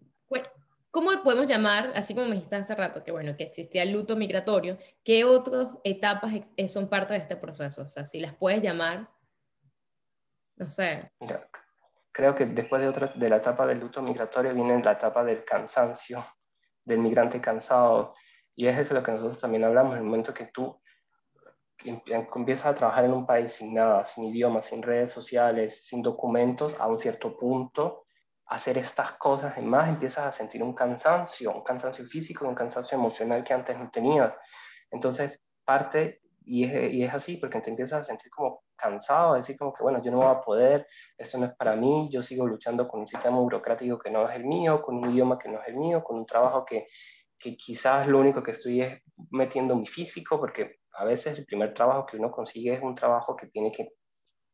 [0.92, 4.18] ¿Cómo podemos llamar, así como me dijiste hace rato, que bueno, que existía el luto
[4.18, 7.84] migratorio, qué otras etapas eh, son parte de este proceso?
[7.84, 9.10] O sea, si las puedes llamar,
[10.58, 11.10] no sé.
[11.22, 11.50] Mira,
[12.12, 15.44] creo que después de, otra, de la etapa del luto migratorio viene la etapa del
[15.44, 16.26] cansancio,
[16.84, 18.14] del migrante cansado.
[18.56, 20.80] Y es eso lo que nosotros también hablamos, el momento que tú
[21.84, 26.76] empiezas a trabajar en un país sin nada, sin idioma, sin redes sociales, sin documentos,
[26.80, 28.06] a un cierto punto
[28.52, 32.98] hacer estas cosas y más empiezas a sentir un cansancio, un cansancio físico, un cansancio
[32.98, 34.34] emocional que antes no tenías.
[34.92, 39.58] Entonces, parte, y es, y es así, porque te empiezas a sentir como cansado, decir
[39.58, 42.48] como que, bueno, yo no voy a poder, esto no es para mí, yo sigo
[42.48, 45.62] luchando con un sistema burocrático que no es el mío, con un idioma que no
[45.62, 46.88] es el mío, con un trabajo que,
[47.38, 51.74] que quizás lo único que estoy es metiendo mi físico, porque a veces el primer
[51.74, 53.94] trabajo que uno consigue es un trabajo que tiene que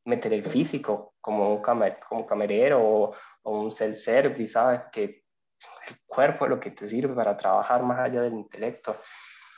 [0.06, 4.82] meter el físico como un como camerero o, un self-service, ¿sabes?
[4.92, 8.98] Que el cuerpo es lo que te sirve para trabajar más allá del intelecto.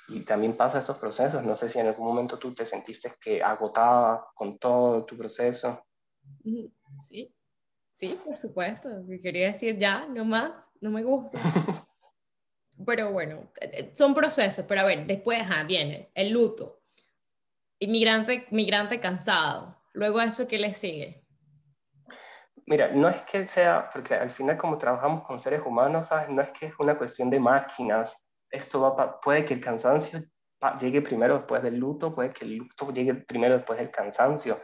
[0.10, 1.43] Y también pasa esos procesos.
[1.43, 5.86] No sé si en algún momento tú te sentiste que agotaba con todo tu proceso.
[7.00, 7.34] Sí,
[7.93, 8.89] sí, por supuesto.
[9.22, 11.39] Quería decir ya, no más, no me gusta.
[12.86, 13.52] pero bueno,
[13.93, 14.65] son procesos.
[14.65, 16.82] Pero a ver, después viene el luto.
[17.80, 21.26] Inmigrante, migrante cansado Luego a eso, ¿qué le sigue?
[22.65, 26.30] Mira, no es que sea, porque al final como trabajamos con seres humanos, ¿sabes?
[26.30, 28.15] no es que es una cuestión de máquinas.
[28.49, 30.23] Esto va puede que el cansancio
[30.79, 34.59] llegue primero después del luto, puede que el luto llegue primero después del cansancio,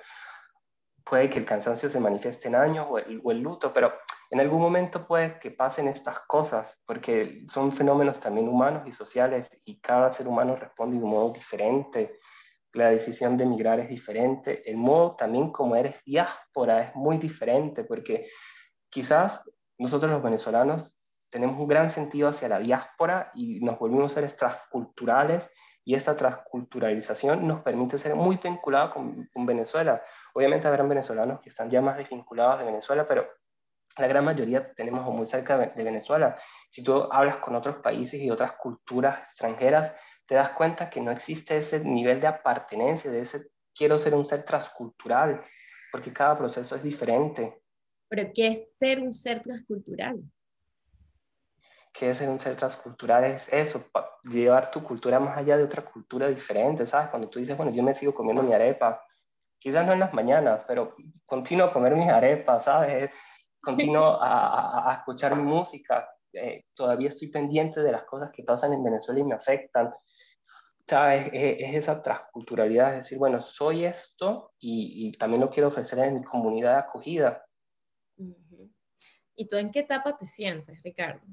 [1.04, 3.94] puede que el cansancio se manifieste en años o el, o el luto, pero
[4.32, 9.50] en algún momento puede que pasen estas cosas, porque son fenómenos también humanos y sociales
[9.66, 12.20] y cada ser humano responde de un modo diferente
[12.76, 17.86] la decisión de emigrar es diferente, el modo también como eres diáspora es muy diferente,
[17.86, 18.28] porque
[18.90, 20.94] quizás nosotros los venezolanos
[21.30, 25.50] tenemos un gran sentido hacia la diáspora y nos volvimos seres transculturales
[25.84, 30.02] y esta transculturalización nos permite ser muy vinculados con, Venezuela.
[30.34, 33.28] Obviamente habrán venezolanos que están ya más desvinculados de Venezuela, pero
[33.98, 36.38] la gran mayoría tenemos muy cerca de Venezuela.
[36.70, 39.94] Si tú hablas con otros países y otras culturas extranjeras,
[40.26, 44.26] te das cuenta que no existe ese nivel de apartenencia, de ese quiero ser un
[44.26, 45.42] ser transcultural,
[45.92, 47.62] porque cada proceso es diferente.
[48.08, 50.22] ¿Pero qué es ser un ser transcultural?
[51.98, 53.24] ¿Qué es ser un ser transcultural?
[53.24, 53.86] Es eso,
[54.30, 57.10] llevar tu cultura más allá de otra cultura diferente, ¿sabes?
[57.10, 59.02] Cuando tú dices, bueno, yo me sigo comiendo mi arepa,
[59.58, 60.94] quizás no en las mañanas, pero
[61.26, 63.16] continuo a comer mis arepas, ¿sabes?
[63.62, 68.74] Continuo a, a, escuchar mi música, eh, todavía estoy pendiente de las cosas que pasan
[68.74, 69.94] en Venezuela y me afectan.
[70.88, 71.30] ¿Sabes?
[71.32, 76.16] Es, esa transculturalidad, es decir, bueno, soy esto y, y, también lo quiero ofrecer en
[76.16, 77.46] mi comunidad de acogida.
[79.36, 81.26] ¿Y tú en qué etapa te sientes, Ricardo?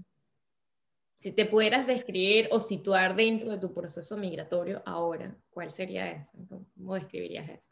[1.22, 6.36] Si te pudieras describir o situar dentro de tu proceso migratorio ahora, ¿cuál sería eso?
[6.48, 7.70] ¿Cómo describirías eso?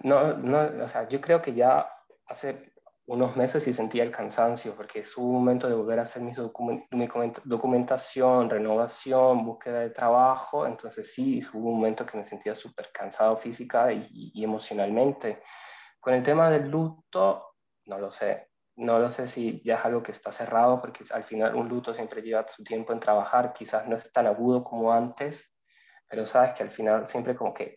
[0.00, 1.90] No, no, o sea, yo creo que ya
[2.26, 2.70] hace
[3.06, 6.34] unos meses y sentía el cansancio, porque es un momento de volver a hacer mi,
[6.34, 13.38] documentación, renovación, búsqueda de trabajo, entonces sí, hubo un momento que me sentía súper cansado
[13.38, 15.40] física y, y, emocionalmente.
[15.98, 17.54] Con el tema del luto,
[17.86, 18.47] no lo sé,
[18.78, 21.94] no lo sé si ya es algo que está cerrado, porque al final un luto
[21.94, 25.54] siempre lleva su tiempo en trabajar, quizás no es tan agudo como antes,
[26.08, 27.76] pero sabes que al final siempre como que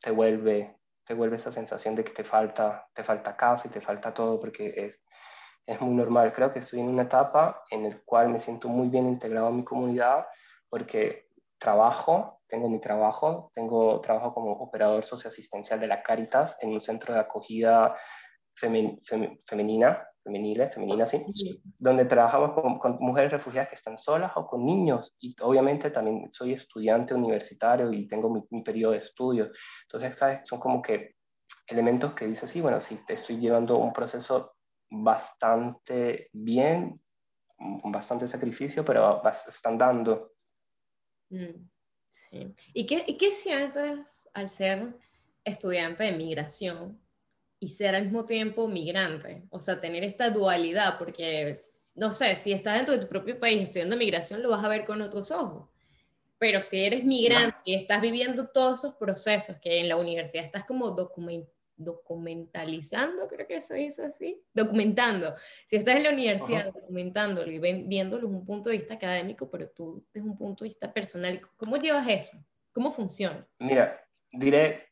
[0.00, 3.80] te vuelve te vuelve esa sensación de que te falta, te falta casa y te
[3.80, 5.00] falta todo, porque es,
[5.66, 6.32] es muy normal.
[6.32, 9.52] Creo que estoy en una etapa en la cual me siento muy bien integrado a
[9.52, 10.26] mi comunidad,
[10.68, 16.80] porque trabajo, tengo mi trabajo, tengo trabajo como operador socioasistencial de la Caritas en un
[16.80, 17.96] centro de acogida
[18.54, 21.22] femenina femenina, femenina, sí,
[21.78, 25.14] donde trabajamos con, mujeres refugiadas que están solas o con niños.
[25.18, 29.50] Y obviamente también soy estudiante universitario y tengo mi, periodo de estudio.
[29.82, 30.40] Entonces, ¿sabes?
[30.44, 31.16] son como que
[31.66, 34.54] elementos que dices, sí, bueno, sí, te estoy llevando un proceso
[34.90, 37.00] bastante bien,
[37.56, 40.34] con bastante sacrificio, pero están dando.
[41.30, 41.68] Mm,
[42.08, 42.54] sí.
[42.74, 44.96] ¿Y qué, ¿Y qué sientes al ser
[45.44, 47.01] estudiante de migración?
[47.62, 51.54] Y ser al mismo tiempo migrante, o sea, tener esta dualidad, porque,
[51.94, 54.84] no sé, si estás dentro de tu propio país estudiando migración, lo vas a ver
[54.84, 55.68] con otros ojos,
[56.38, 60.64] pero si eres migrante y estás viviendo todos esos procesos que en la universidad estás
[60.64, 60.90] como
[61.76, 65.32] documentalizando, creo que se dice así, documentando,
[65.68, 69.68] si estás en la universidad documentándolo y viéndolo desde un punto de vista académico, pero
[69.68, 72.36] tú desde un punto de vista personal, ¿cómo llevas eso?
[72.72, 73.46] ¿Cómo funciona?
[73.60, 74.91] Mira, diré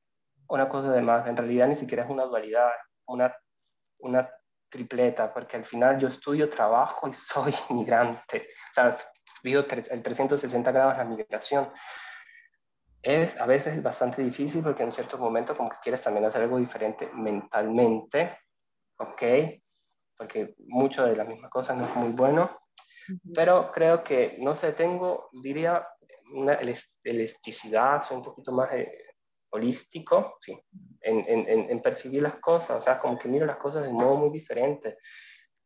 [0.51, 2.71] una cosa de más, en realidad ni siquiera es una dualidad,
[3.07, 3.35] una,
[3.99, 4.29] una
[4.69, 8.49] tripleta, porque al final yo estudio, trabajo y soy migrante.
[8.71, 8.99] O sea,
[9.43, 11.71] vivo el 360 grados la migración.
[13.03, 16.59] Es a veces bastante difícil porque en ciertos momentos como que quieres también hacer algo
[16.59, 18.39] diferente mentalmente,
[18.99, 19.23] ¿ok?
[20.19, 22.61] Porque mucho de las mismas cosas no es muy bueno,
[23.35, 25.87] pero creo que, no sé, tengo, diría,
[26.35, 26.59] una
[27.05, 28.71] elasticidad, soy un poquito más...
[28.73, 29.10] Eh,
[29.51, 30.59] holístico, sí,
[31.01, 34.17] en, en, percibir las cosas, o sea, como que miro las cosas de un modo
[34.17, 34.99] muy diferente.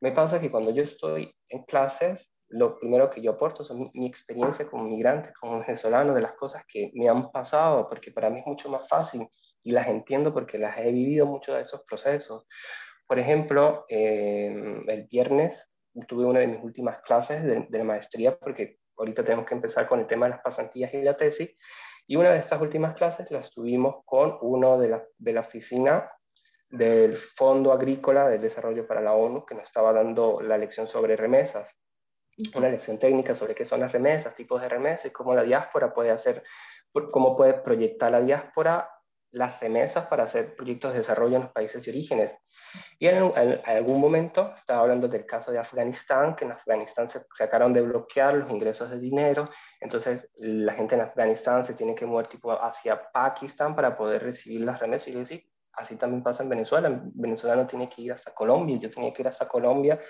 [0.01, 4.07] Me pasa que cuando yo estoy en clases, lo primero que yo aporto es mi,
[4.07, 8.41] experiencia como migrante, como venezolano, de las cosas que me han pasado, porque para mí
[8.41, 9.27] es mucho más fácil
[9.63, 12.47] y las entiendo porque las he vivido mucho de esos procesos.
[13.07, 15.71] Por ejemplo, eh, el viernes
[16.07, 19.89] tuve una de mis últimas clases de, de la maestría, porque ahorita tenemos que empezar
[19.89, 21.51] con el tema de las pasantías y la tesis,
[22.07, 26.11] y una de estas últimas clases la estuvimos con uno de la, de la oficina
[26.69, 31.17] del Fondo Agrícola del Desarrollo para la ONU, que nos estaba dando la lección sobre
[31.17, 31.71] remesas,
[32.55, 35.93] una lección técnica sobre qué son las remesas, tipos de remesas y cómo la diáspora
[35.93, 36.43] puede hacer,
[37.13, 38.91] cómo puede proyectar la diáspora
[39.35, 42.37] las remesas para hacer proyectos de desarrollo en los países de orígenes.
[42.99, 43.33] Y en,
[43.65, 48.35] algún momento estaba hablando del caso de Afganistán, que en Afganistán se sacaron de bloquear
[48.35, 49.49] los ingresos de dinero,
[49.81, 54.61] entonces la gente en Afganistán se tiene que mover tipo hacia Pakistán para poder recibir
[54.61, 55.09] las remesas.
[55.09, 55.41] Y yo decía,
[55.73, 59.23] así también pasa en Venezuela, Venezuela no tiene que ir hasta Colombia, yo tenía que
[59.23, 60.01] ir hasta Colombia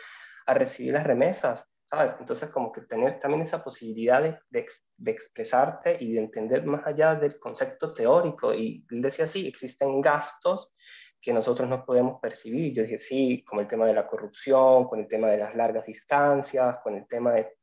[0.46, 1.66] a recibir las remesas.
[2.02, 7.14] Entonces, como que tener también esa posibilidad de, de, expresarte y de entender más allá
[7.14, 8.54] del concepto teórico.
[8.54, 10.74] Y él decía, sí, existen gastos
[11.20, 12.74] que nosotros no podemos percibir.
[12.74, 15.86] Yo dije, sí, como el tema de la corrupción, con el tema de las largas
[15.86, 17.56] distancias, con el tema de...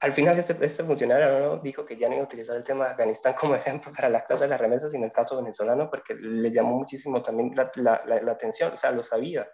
[0.00, 1.56] Al final, este funcionario ¿no?
[1.58, 4.24] dijo que ya no iba a utilizar el tema de Afganistán como ejemplo para las
[4.24, 8.02] clases de las remesas, sino el caso venezolano, porque le llamó muchísimo también la, la,
[8.06, 9.46] la, la atención, o sea, lo sabía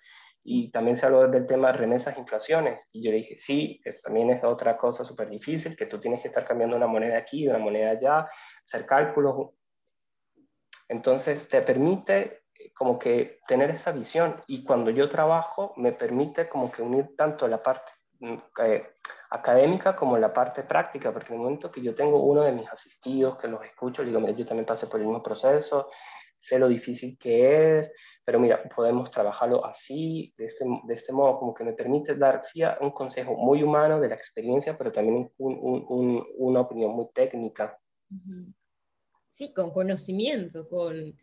[0.48, 2.86] y también se habló del tema remesas, inflaciones.
[2.92, 6.22] Y yo le dije, sí, es, también es otra cosa súper difícil, que tú tienes
[6.22, 8.28] que estar cambiando una moneda aquí, una moneda allá,
[8.64, 9.50] hacer cálculos.
[10.88, 16.48] Entonces te permite eh, como que tener esa visión y cuando yo trabajo me permite
[16.48, 17.90] como que unir tanto la parte
[18.20, 18.86] mm, eh,
[19.30, 22.68] académica como la parte práctica, porque en el momento que yo tengo uno de mis
[22.70, 25.90] asistidos que los escucho, digo, mira, yo también pasé por el mismo proceso,
[26.38, 27.90] sé lo difícil que es,
[28.24, 32.40] pero mira, podemos trabajarlo así, de este, de este modo, como que me permite dar
[32.44, 37.06] sí, un consejo muy humano de la experiencia, pero también un, un, una opinión muy
[37.14, 37.78] técnica.
[39.28, 41.16] Sí, con conocimiento, con...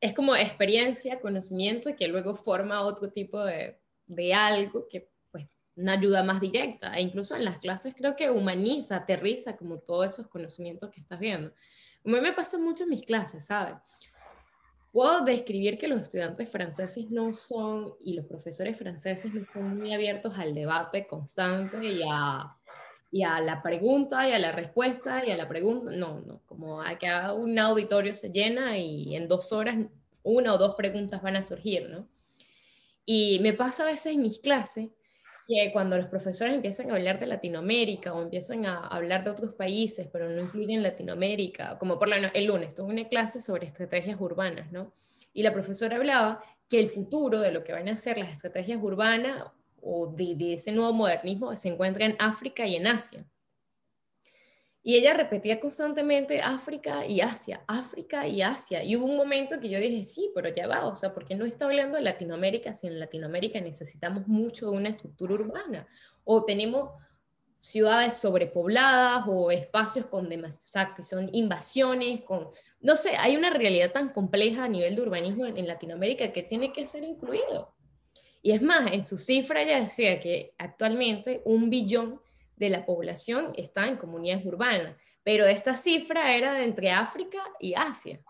[0.00, 5.92] Es como experiencia, conocimiento, que luego forma otro tipo de, de algo que pues una
[5.92, 6.94] ayuda más directa.
[6.94, 11.18] E incluso en las clases creo que humaniza, aterriza como todos esos conocimientos que estás
[11.18, 11.48] viendo.
[11.48, 13.74] A mí me pasa mucho en mis clases, ¿sabes?
[14.92, 19.92] Puedo describir que los estudiantes franceses no son, y los profesores franceses no son muy
[19.94, 22.56] abiertos al debate constante y a,
[23.12, 25.92] y a la pregunta y a la respuesta y a la pregunta.
[25.92, 29.76] No, no, como a que un auditorio se llena y en dos horas
[30.22, 32.08] una o dos preguntas van a surgir, ¿no?
[33.06, 34.90] Y me pasa a veces en mis clases
[35.50, 39.52] que cuando los profesores empiezan a hablar de Latinoamérica o empiezan a hablar de otros
[39.54, 44.20] países, pero no incluyen Latinoamérica, como por la, el lunes tuve una clase sobre estrategias
[44.20, 44.92] urbanas, ¿no?
[45.32, 48.78] Y la profesora hablaba que el futuro de lo que van a ser las estrategias
[48.80, 49.44] urbanas
[49.82, 53.24] o de, de ese nuevo modernismo se encuentra en África y en Asia.
[54.82, 58.82] Y ella repetía constantemente África y Asia, África y Asia.
[58.82, 61.44] Y hubo un momento que yo dije, sí, pero ya va, o sea, porque no
[61.44, 65.86] está hablando de Latinoamérica si en Latinoamérica necesitamos mucho una estructura urbana?
[66.24, 66.90] O tenemos
[67.60, 72.48] ciudades sobrepobladas o espacios con o sea, que son invasiones, con,
[72.80, 76.42] no sé, hay una realidad tan compleja a nivel de urbanismo en, en Latinoamérica que
[76.42, 77.74] tiene que ser incluido.
[78.42, 82.20] Y es más, en su cifra ella decía que actualmente un billón
[82.60, 84.94] de la población está en comunidades urbanas,
[85.24, 88.20] pero esta cifra era entre África y Asia.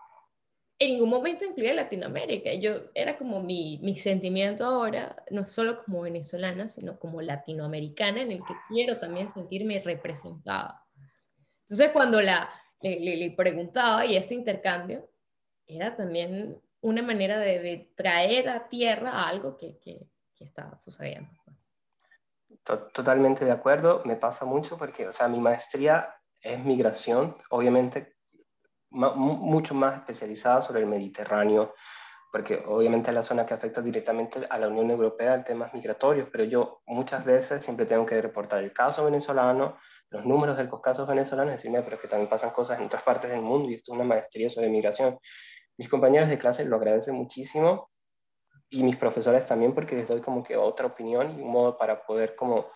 [0.79, 2.53] En ningún momento incluía Latinoamérica.
[2.53, 8.31] Yo era como mi, mi sentimiento ahora, no solo como venezolana, sino como latinoamericana, en
[8.31, 10.83] el que quiero también sentirme representada.
[11.63, 12.49] Entonces, cuando la,
[12.81, 15.11] le, preguntaba, y este intercambio
[15.67, 21.29] era también una manera de, traer a tierra algo que, que, que estaba sucediendo.
[22.63, 28.15] Totalmente de acuerdo, me pasa mucho porque, o sea, mi maestría es migración, obviamente
[28.91, 31.73] mucho más especializada sobre el Mediterráneo,
[32.31, 36.29] porque obviamente es la zona que afecta directamente a la Unión Europea en temas migratorios,
[36.31, 39.77] pero yo muchas veces siempre tengo que reportar el caso venezolano,
[40.09, 43.31] los números de los casos venezolanos, decirme, pero que también pasan cosas en otras partes
[43.31, 45.17] del mundo y esto es una maestría sobre migración.
[45.77, 47.90] Mis compañeros de clase lo agradecen muchísimo
[48.71, 52.03] y mis profesores también porque les doy como que otra opinión y un modo para
[52.03, 52.71] poder como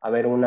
[0.00, 0.40] haber un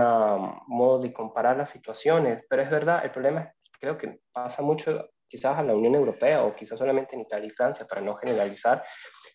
[0.68, 2.44] modo de comparar las situaciones.
[2.50, 3.48] Pero es verdad, el problema es,
[3.80, 7.52] creo que pasa mucho quizás a la Unión Europea o quizás solamente en Italia y
[7.52, 8.84] Francia, para no generalizar,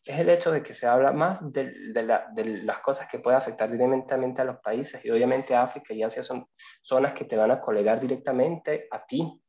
[0.05, 3.71] es el hecho de que se habla más de, de, las cosas que pueden afectar
[3.71, 6.47] directamente a los países y obviamente África y Asia son
[6.83, 9.43] zonas que te van a colegar directamente a ti.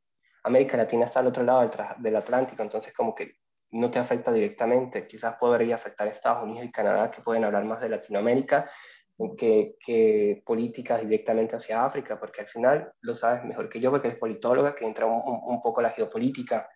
[0.45, 3.34] América Latina está al otro lado del, del Atlántico, entonces como que
[3.72, 5.07] no te afecta directamente.
[5.07, 8.70] Quizás podría afectar a Estados Unidos y Canadá, que pueden hablar más de Latinoamérica
[9.38, 14.09] que, que políticas directamente hacia África, porque al final lo sabes mejor que yo, porque
[14.09, 16.70] es politóloga, que entra un, un poco la geopolítica.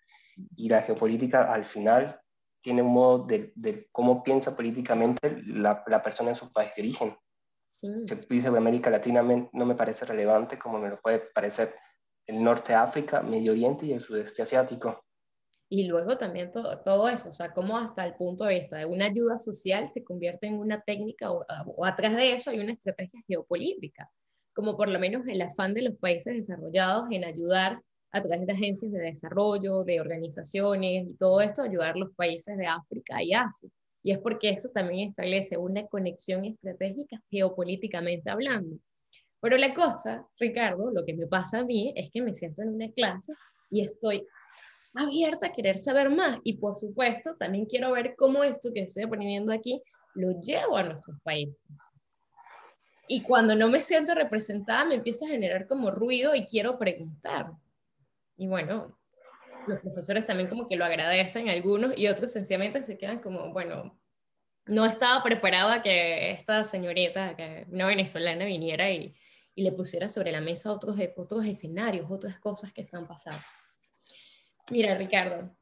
[0.56, 2.20] Y la geopolítica al final
[2.62, 6.82] tiene un modo de, de cómo piensa políticamente la, la, persona en su país de
[6.82, 7.18] origen.
[7.70, 7.88] Sí.
[8.08, 11.76] Que dice que América Latina no me parece relevante como me lo puede parecer
[12.28, 15.04] el norte de África, Medio Oriente y el sudeste asiático.
[15.74, 18.86] Y luego también todo, todo eso, o sea, cómo hasta el punto de vista de
[18.86, 22.74] una ayuda social se convierte en una técnica o, o atrás de eso hay una
[22.74, 24.12] estrategia geopolítica,
[24.54, 28.52] como por lo menos el afán de los países desarrollados en ayudar a través de
[28.52, 33.34] agencias de desarrollo, de organizaciones y todo esto, ayudar a los países de África y
[33.34, 33.70] Asia.
[34.04, 38.76] Y es porque eso también establece una conexión estratégica geopolíticamente hablando.
[39.40, 42.76] Pero la cosa, Ricardo, lo que me pasa a mí es que me siento en
[42.76, 43.32] una clase
[43.70, 44.28] y estoy
[44.96, 46.40] abierta a querer saber más.
[46.44, 49.82] Y por supuesto, también quiero ver cómo esto que estoy aprendiendo aquí
[50.14, 51.66] lo llevo a nuestros países.
[53.08, 57.52] Y cuando no me siento representada, me empieza a generar como ruido y quiero preguntar.
[58.38, 58.98] Y bueno,
[59.68, 64.00] los profesores también como que lo agradecen algunos y otros sencillamente se quedan como, bueno,
[64.66, 69.14] no estaba preparada que esta señorita, que no venezolana, viniera y,
[69.56, 73.42] y le pusiera sobre la mesa otros, otros escenarios, otras cosas que están pasando.
[74.72, 75.54] Mira, Ricardo,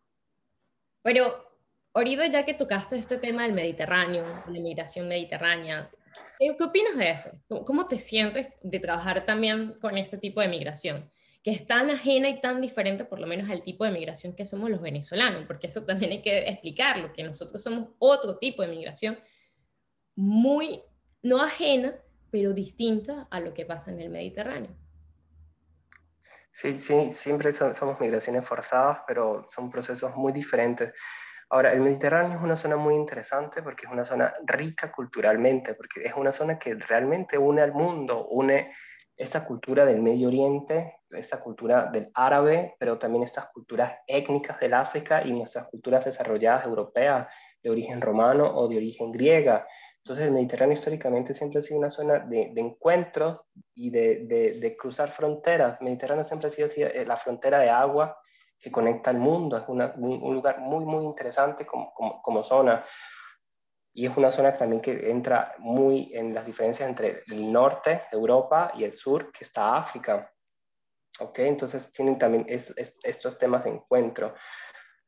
[1.01, 1.49] pero
[1.93, 5.89] ahorita ya que tocaste este tema del Mediterráneo, la inmigración mediterránea,
[6.37, 7.31] ¿qué, opinas de eso?
[7.65, 11.09] ¿Cómo, te sientes de trabajar también con este tipo de migración?
[11.43, 14.45] Que es tan ajena y tan diferente, por lo menos, al tipo de migración que
[14.45, 18.67] somos los venezolanos, porque eso también hay que explicarlo, que nosotros somos otro tipo de
[18.67, 19.17] migración
[20.15, 20.83] muy,
[21.23, 21.95] no ajena,
[22.29, 24.75] pero distinta a lo que pasa en el Mediterráneo.
[26.61, 30.91] Sí, sí, siempre somos migraciones forzadas, pero son procesos muy diferentes.
[31.49, 36.03] Ahora, el Mediterráneo es una zona muy interesante porque es una zona rica culturalmente, porque
[36.03, 38.73] es una zona que realmente une al mundo, une
[39.15, 44.73] esta cultura del Medio Oriente, esta cultura del árabe, pero también estas culturas étnicas del
[44.73, 47.27] África y nuestras culturas desarrolladas europeas
[47.63, 49.65] de origen romano o de origen griega.
[50.03, 53.41] Entonces el Mediterráneo históricamente siempre ha sido una zona de, de encuentros
[53.75, 55.79] y de, de, cruzar fronteras.
[55.79, 58.17] El Mediterráneo siempre ha sido eh, la frontera de agua
[58.57, 59.57] que conecta al mundo.
[59.57, 62.83] Es un, un, lugar muy, muy interesante como, como, como, zona.
[63.93, 68.17] Y es una zona también que entra muy en las diferencias entre el norte de
[68.17, 70.31] Europa y el sur, que está África.
[71.19, 71.39] ¿Ok?
[71.39, 72.73] Entonces tienen también es,
[73.03, 74.33] estos temas de encuentro.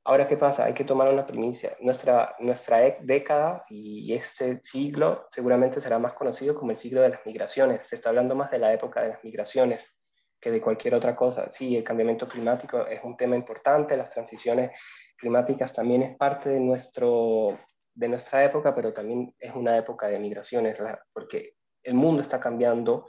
[0.04, 0.66] Ahora, ¿qué pasa?
[0.66, 1.78] Hay que tomar una primicia.
[1.80, 7.10] Nuestra, nuestra e, década y este siglo seguramente será más conocido como el siglo de
[7.10, 7.86] las migraciones.
[7.88, 9.96] Se está hablando más de la época de las migraciones
[10.40, 11.52] que de cualquier otra cosa.
[11.52, 14.72] Sí, el cambiamiento climático es un tema importante, las transiciones
[15.16, 17.60] climáticas también es parte de, nuestro,
[17.94, 20.80] de nuestra época, pero también es una época de migraciones,
[21.14, 23.08] porque el mundo está cambiando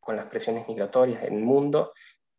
[0.00, 1.22] con las presiones migratorias.
[1.22, 1.92] El mundo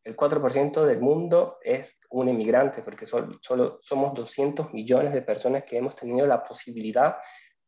[0.04, 5.78] el 4% del mundo es un emigrante, porque solo, somos 200 millones de personas que
[5.78, 7.18] hemos tenido la posibilidad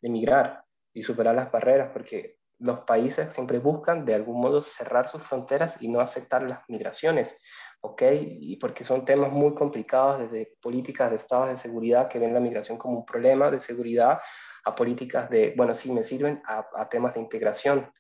[0.02, 0.64] de emigrar
[0.94, 5.82] y superar las barreras, porque los países siempre buscan de algún modo cerrar sus fronteras
[5.82, 7.38] y no aceptar las migraciones,
[7.82, 8.04] ¿ok?
[8.22, 12.40] Y porque son temas muy complicados, desde políticas de estados de seguridad que ven la
[12.40, 14.20] migración como un problema de seguridad,
[14.66, 17.92] a políticas de, bueno, sí me sirven, a temas de integración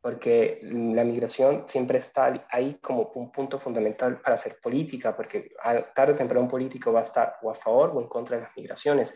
[0.00, 5.50] porque la migración siempre está ahí como un punto fundamental para hacer política, porque
[5.94, 8.44] tarde o temprano un político va a estar o a favor o en contra de
[8.44, 9.14] las migraciones.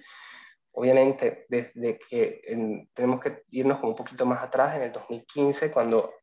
[0.72, 2.40] Obviamente, desde que
[2.92, 6.14] tenemos que irnos como un poquito más atrás, en el 2015, cuando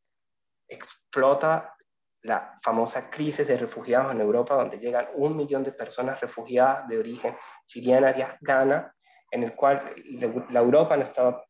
[0.68, 1.76] explota
[2.24, 6.98] la famosa crisis de refugiados en Europa, donde llegan un millón de personas refugiadas de
[6.98, 7.36] origen
[7.66, 8.94] siriana y afgana,
[9.32, 9.96] en el cual
[10.50, 11.46] la Europa no estaba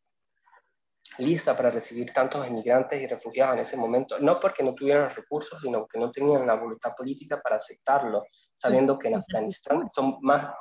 [1.20, 5.62] lista para recibir tantos inmigrantes y refugiados en ese momento, no porque no tuvieran recursos,
[5.62, 8.24] sino que no tenían la voluntad política para aceptarlo,
[8.56, 10.54] sabiendo que en Afganistán son más,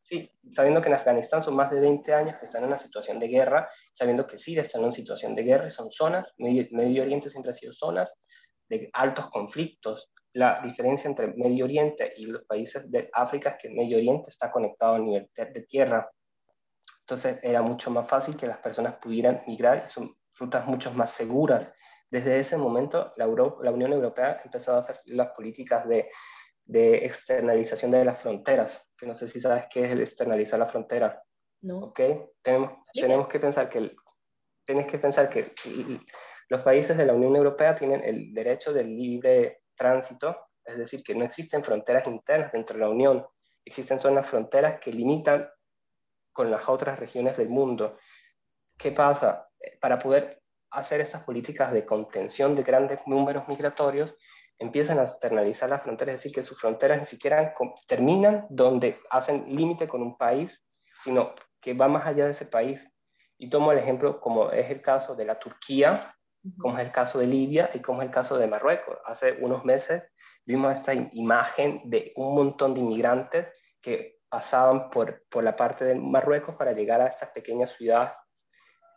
[0.00, 3.18] sí, sabiendo que en Afganistán son más de 20 años que están en una situación
[3.18, 7.02] de guerra, sabiendo que Siria está en una situación de guerra, son zonas, Medio, Medio
[7.02, 8.12] Oriente siempre ha sido zonas
[8.68, 10.10] de altos conflictos.
[10.32, 14.30] La diferencia entre Medio Oriente y los países de África es que el Medio Oriente
[14.30, 16.10] está conectado a nivel de tierra
[17.04, 21.10] entonces era mucho más fácil que las personas pudieran migrar y son rutas mucho más
[21.10, 21.70] seguras.
[22.10, 26.10] Desde ese momento, la, la Unión Europea ha empezado a hacer las políticas de,
[26.64, 30.66] de, externalización de las fronteras, que no sé si sabes qué es el externalizar la
[30.66, 31.22] frontera.
[31.60, 31.78] No.
[31.78, 32.00] ¿Ok?
[32.40, 33.94] Tenemos, tenemos que pensar que,
[34.64, 35.52] tienes que pensar que
[36.48, 41.14] los países de la Unión Europea tienen el derecho del libre tránsito, es decir, que
[41.14, 43.26] no existen fronteras internas dentro de la Unión,
[43.62, 45.46] existen zonas fronteras que limitan
[46.34, 47.96] con las otras regiones del mundo.
[48.76, 49.48] ¿Qué pasa?
[49.80, 54.14] Para poder hacer estas políticas de contención de grandes números migratorios,
[54.58, 57.54] empiezan a externalizar las fronteras, es decir, que sus fronteras ni siquiera
[57.86, 60.66] terminan donde hacen límite con un país,
[61.00, 62.86] sino que va más allá de ese país.
[63.38, 66.14] Y tomo el ejemplo como es el caso de la Turquía,
[66.58, 68.98] como es el caso de Libia y como es el caso de Marruecos.
[69.06, 70.02] Hace unos meses
[70.44, 73.48] vimos esta imagen de un montón de inmigrantes
[73.80, 78.10] que pasaban por, por la parte de Marruecos para llegar a estas pequeñas ciudades,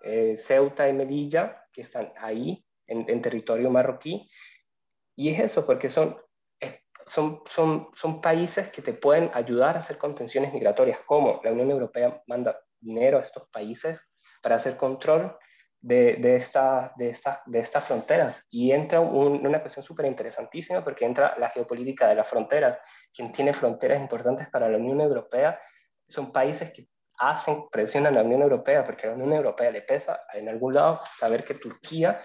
[0.02, 4.28] eh, Ceuta y Melilla, que están ahí en, en, territorio marroquí.
[5.16, 6.18] Y es eso, porque son,
[7.06, 11.70] son, son, son países que te pueden ayudar a hacer contenciones migratorias, como la Unión
[11.70, 14.02] Europea manda dinero a estos países
[14.42, 15.38] para hacer control
[15.80, 18.46] de, de, esta, de, esta, de estas fronteras.
[18.50, 22.80] Y entra una cuestión súper interesantísima porque entra la geopolítica de las fronteras.
[23.14, 25.60] Quien tiene fronteras importantes para la Unión Europea
[26.08, 26.88] son países que
[27.20, 30.76] hacen presión a la Unión Europea porque a la Unión Europea le pesa en algún
[30.76, 32.22] lado saber que Turquía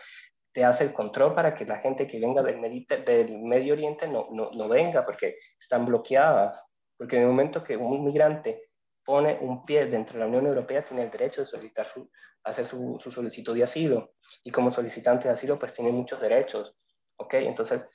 [0.53, 4.28] te hace el control para que la gente que venga del, del Medio Oriente no,
[4.30, 6.68] no venga porque están bloqueadas.
[6.96, 8.68] Porque en el momento que un migrante
[9.05, 12.09] pone un pie dentro de la Unión Europea tiene el derecho de solicitar su,
[12.45, 14.14] hacer su, solicitud de asilo.
[14.45, 16.76] Y como solicitante de asilo, pues tiene muchos derechos.
[17.16, 17.34] ¿Ok?
[17.34, 17.86] Entonces,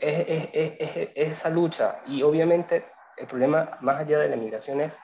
[0.00, 0.48] es,
[1.14, 2.02] esa lucha.
[2.06, 2.86] Y obviamente
[3.16, 4.96] el problema más allá de la migración es,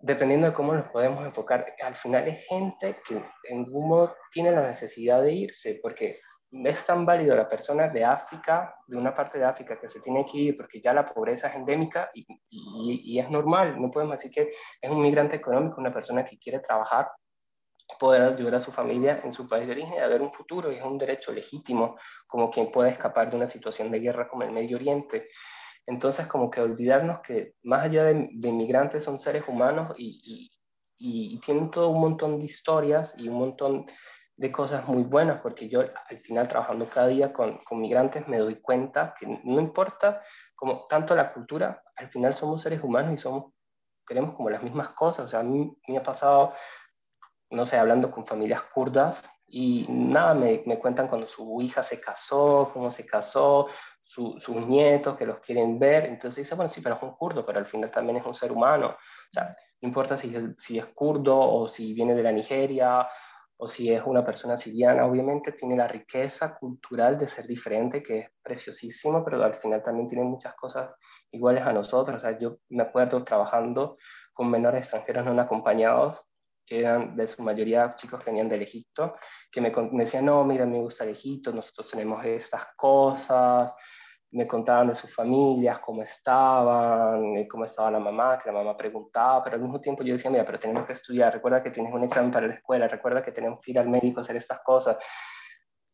[0.00, 4.50] dependiendo de cómo nos podemos enfocar, al final es gente que en algún modo tiene
[4.50, 6.20] la necesidad de irse, porque
[6.52, 10.24] es tan válido la persona de África, de una parte de África que se tiene
[10.24, 14.30] que ir porque ya la pobreza es endémica y, y, es normal, no podemos decir
[14.30, 17.08] que es un migrante económico, una persona que quiere trabajar
[17.98, 20.70] poder ayudar a su familia en su país de origen y a ver un futuro,
[20.70, 21.96] y es un derecho legítimo,
[22.26, 25.28] como quien puede escapar de una situación de guerra como el Medio Oriente.
[25.86, 30.50] Entonces, como que olvidarnos que más allá de, inmigrantes son seres humanos y,
[30.98, 33.86] y, tienen todo un montón de historias y un montón
[34.40, 38.38] de cosas muy buenas, porque yo al final trabajando cada día con, con migrantes me
[38.38, 40.22] doy cuenta que no importa
[40.54, 43.52] como tanto la cultura, al final somos seres humanos y somos,
[44.06, 45.26] queremos como las mismas cosas.
[45.26, 46.54] O sea, a mí me ha pasado
[47.50, 52.00] no sé, hablando con familias kurdas y nada, me, me cuentan cuando su hija se
[52.00, 53.66] casó, cómo se casó,
[54.02, 56.06] sus nietos que los quieren ver.
[56.06, 58.52] Entonces dice, bueno, sí, pero es un kurdo, pero al final también es un ser
[58.52, 58.86] humano.
[58.88, 63.06] O sea, no importa si, si es kurdo o si viene de la Nigeria
[63.62, 68.18] o si es una persona siriana, obviamente tiene la riqueza cultural de ser diferente, que
[68.18, 70.90] es preciosísimo, pero al final también tiene muchas cosas
[71.30, 72.16] iguales a nosotros.
[72.16, 73.98] O sea, yo me acuerdo trabajando
[74.32, 76.22] con menores extranjeros no acompañados
[76.64, 79.16] que eran de su mayoría chicos que venían del Egipto,
[79.50, 83.72] que me, me decían, no, mira, me gusta el Egipto, nosotros tenemos estas cosas,
[84.32, 88.76] me contaban de sus familias, cómo estaban, eh, cómo estaba la mamá, que la mamá
[88.76, 91.92] preguntaba, pero al mismo tiempo yo decía, mira, pero tenemos que estudiar, recuerda que tienes
[91.92, 94.96] un examen para la escuela, recuerda que tenemos que ir al médico hacer estas cosas.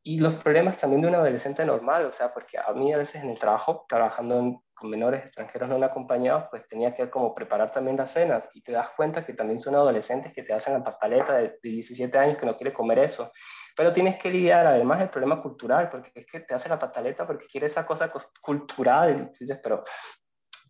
[0.03, 3.23] Y los problemas también de un adolescente normal, o sea, porque a mí a veces
[3.23, 7.73] en el trabajo, trabajando en con menores extranjeros no acompañados, pues tenía que como preparar
[7.73, 10.85] también las cenas y te das cuenta que también son adolescentes que te hacen la
[10.85, 13.33] pataleta de, 17 años que no quiere comer eso.
[13.77, 17.27] Pero tienes que lidiar además el problema cultural, porque es que te hace la pataleta
[17.27, 18.11] porque quiere esa cosa
[18.41, 19.31] cultural.
[19.35, 19.85] Y dices, pero,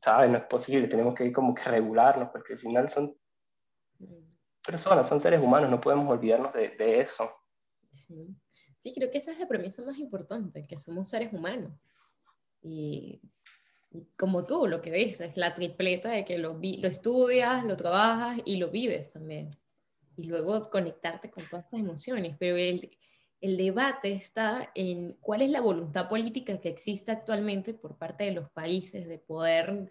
[0.02, 0.28] ¿sabes?
[0.28, 3.16] No es posible, tenemos que ir como que regularnos, porque al final son
[4.66, 7.30] personas, son seres humanos, no podemos olvidarnos de, de eso.
[7.90, 8.36] Sí.
[8.76, 11.72] sí, creo que esa es la premisa más importante, que somos seres humanos.
[12.60, 13.22] Y
[14.16, 18.56] como tú, lo que dices, la tripleta de que lo, lo estudias, lo trabajas y
[18.56, 19.56] lo vives también.
[20.16, 22.36] Y luego conectarte con todas esas emociones.
[22.38, 22.90] Pero el,
[23.40, 28.32] el debate está en cuál es la voluntad política que existe actualmente por parte de
[28.32, 29.90] los países de poder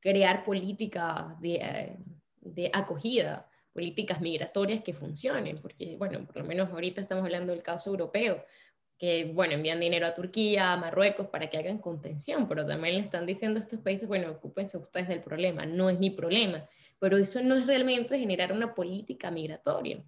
[0.00, 1.96] crear políticas de,
[2.40, 7.62] de acogida, políticas migratorias que funcionen, porque, bueno, por lo menos ahorita estamos hablando del
[7.62, 8.42] caso europeo,
[8.98, 13.00] que, bueno, envían dinero a Turquía, a Marruecos para que hagan contención, pero también le
[13.00, 16.68] están diciendo a estos países, bueno, ocúpense ustedes del problema, no es mi problema,
[16.98, 20.02] pero eso no es realmente generar una política migratoria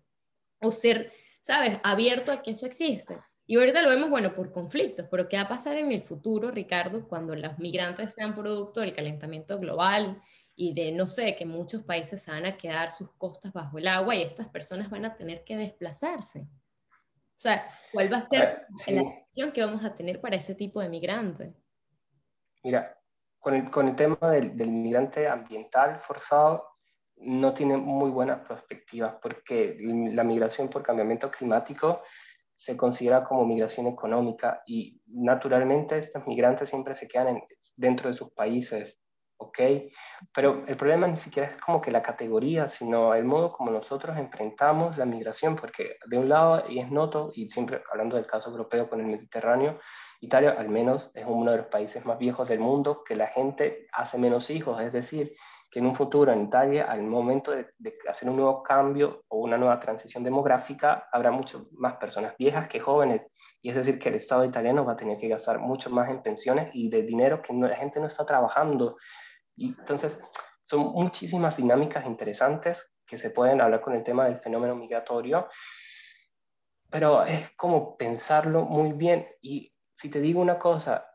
[0.61, 3.17] o ser, ¿sabes?, abierto a que eso existe.
[3.47, 6.51] Y ahorita lo vemos, bueno, por conflictos, pero ¿qué va a pasar en el futuro,
[6.51, 10.21] Ricardo, cuando los migrantes sean producto del calentamiento global
[10.55, 14.17] y de, no sé, que muchos países van a quedar sus costas bajo el agua
[14.17, 16.47] y estas personas van a tener que desplazarse?
[17.39, 20.81] O sea, ¿cuál va a ser la acción que vamos a tener para ese tipo
[20.81, 21.55] de migrante?
[22.65, 22.99] Mira,
[23.39, 26.67] con el, con el tema del, del migrante ambiental forzado,
[27.19, 32.03] no tiene muy buenas perspectivas porque la migración por cambiamiento climático
[32.57, 37.41] se considera como migración económica y naturalmente estos migrantes siempre se quedan
[37.77, 39.01] dentro de sus países
[39.39, 39.59] ¿ok?
[40.35, 44.17] Pero el problema ni siquiera es como que la categoría, sino el modo como nosotros
[44.19, 48.51] enfrentamos la migración, porque de un lado, y es noto, y siempre hablando del caso
[48.51, 49.79] europeo con el Mediterráneo,
[50.21, 53.87] Italia al menos es uno de los países más viejos del mundo que la gente
[53.93, 55.35] hace menos hijos, es decir,
[55.71, 57.67] que en un futuro en Italia, al momento de,
[58.09, 62.81] hacer un nuevo cambio o una nueva transición demográfica, habrá muchas más personas viejas que
[62.81, 63.23] jóvenes.
[63.61, 66.23] Y es decir, que el Estado italiano va a tener que gastar mucho más en
[66.23, 68.97] pensiones y de dinero que la gente no está trabajando.
[69.59, 70.21] Y entonces,
[70.63, 75.49] son muchísimas dinámicas interesantes que se pueden hablar con el tema del fenómeno migratorio,
[76.91, 79.27] pero es como pensarlo muy bien.
[79.41, 81.11] Y si te digo una cosa,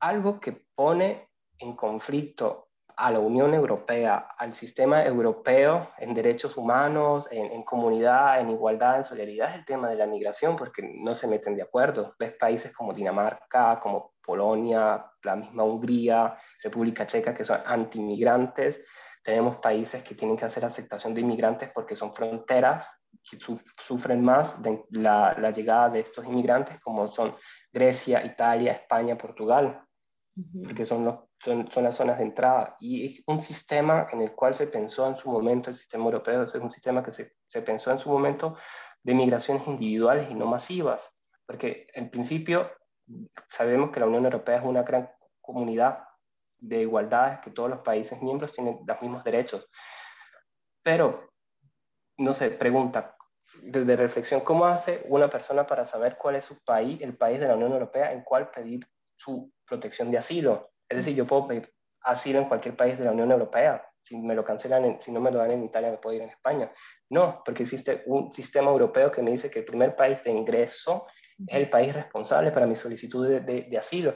[0.00, 7.28] algo que pone en conflicto a la Unión Europea, al sistema europeo en derechos humanos,
[7.30, 11.28] en, comunidad, en igualdad, en solidaridad, es el tema de la migración, porque no se
[11.28, 12.14] meten de acuerdo.
[12.18, 18.82] Ves países como Dinamarca, como Polonia, la misma Hungría, República Checa, que son antimigrantes.
[19.22, 22.88] Tenemos países que tienen que hacer aceptación de inmigrantes porque son fronteras
[23.28, 23.38] que
[23.78, 27.34] sufren más de la, la, llegada de estos inmigrantes, como son
[27.72, 29.82] Grecia, Italia, España, Portugal,
[30.64, 32.76] porque son, los, son, son, las zonas de entrada.
[32.78, 36.42] Y es un sistema en el cual se pensó en su momento, el sistema europeo
[36.42, 38.56] es un sistema que se, se pensó en su momento
[39.02, 41.16] de migraciones individuales y no masivas,
[41.46, 42.70] porque en principio
[43.48, 46.04] sabemos que la Unión Europea es una gran comunidad
[46.58, 49.68] de igualdades, que todos los países miembros tienen los mismos derechos.
[50.82, 51.32] Pero,
[52.18, 53.16] no sé, pregunta,
[53.62, 57.48] desde reflexión, ¿cómo hace una persona para saber cuál es su país, el país de
[57.48, 58.86] la Unión Europea, en cuál pedir
[59.16, 60.70] su protección de asilo?
[60.88, 64.36] Es decir, yo puedo pedir asilo en cualquier país de la Unión Europea, si me
[64.36, 66.70] lo cancelan, si no me lo dan en Italia, me puedo ir en España.
[67.10, 71.06] No, porque existe un sistema europeo que me dice que el primer país de ingreso
[71.46, 74.14] es el país responsable para mi solicitud de, asilo.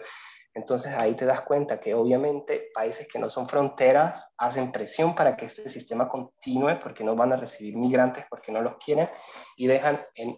[0.53, 5.37] Entonces ahí te das cuenta que obviamente países que no son fronteras hacen presión para
[5.37, 9.09] que este sistema continúe porque no van a recibir migrantes porque no los quieren
[9.57, 10.37] y dejan en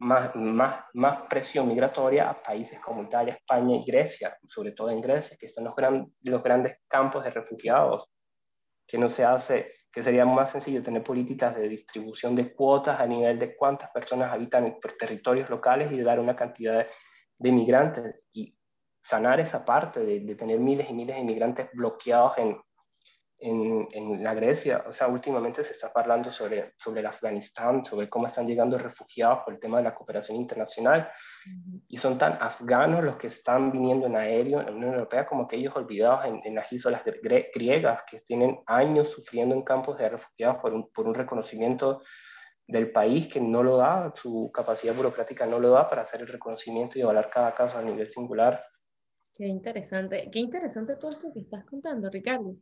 [0.00, 5.00] más, más, más presión migratoria a países como Italia, España y Grecia, sobre todo en
[5.00, 8.10] Grecia, que están los, gran, los grandes campos de refugiados,
[8.86, 13.06] que no se hace, que sería más sencillo tener políticas de distribución de cuotas a
[13.06, 16.86] nivel de cuántas personas habitan en territorios locales y dar una cantidad de,
[17.38, 18.58] de migrantes y
[19.00, 22.56] sanar esa parte de, de tener miles y miles de inmigrantes bloqueados en,
[23.44, 24.84] en, la Grecia.
[24.88, 29.40] O sea, últimamente se está hablando sobre, sobre el Afganistán, sobre cómo están llegando refugiados
[29.44, 31.10] por el tema de la cooperación internacional.
[31.88, 35.46] Y son tan afganos los que están viniendo en aéreo en la Unión Europea como
[35.46, 37.02] que ellos olvidados en, en las islas
[37.52, 42.00] griegas, que tienen años sufriendo en campos de refugiados por un, por un reconocimiento
[42.66, 46.28] del país que no lo da, su capacidad burocrática no lo da para hacer el
[46.28, 48.64] reconocimiento y evaluar cada caso a nivel singular.
[49.34, 52.56] Qué interesante, qué interesante todo esto que estás contando, Ricardo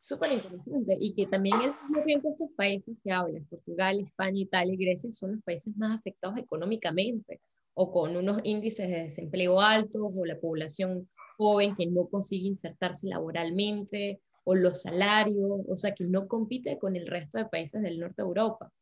[0.00, 4.74] súper interesante y que también al mismo tiempo estos países que hablan, Portugal, España, Italia
[4.74, 7.40] y Grecia, son los países más afectados económicamente
[7.74, 13.08] o con unos índices de desempleo altos o la población joven que no consigue insertarse
[13.08, 18.00] laboralmente o los salarios, o sea, que no compite con el resto de países del
[18.00, 18.72] norte de Europa.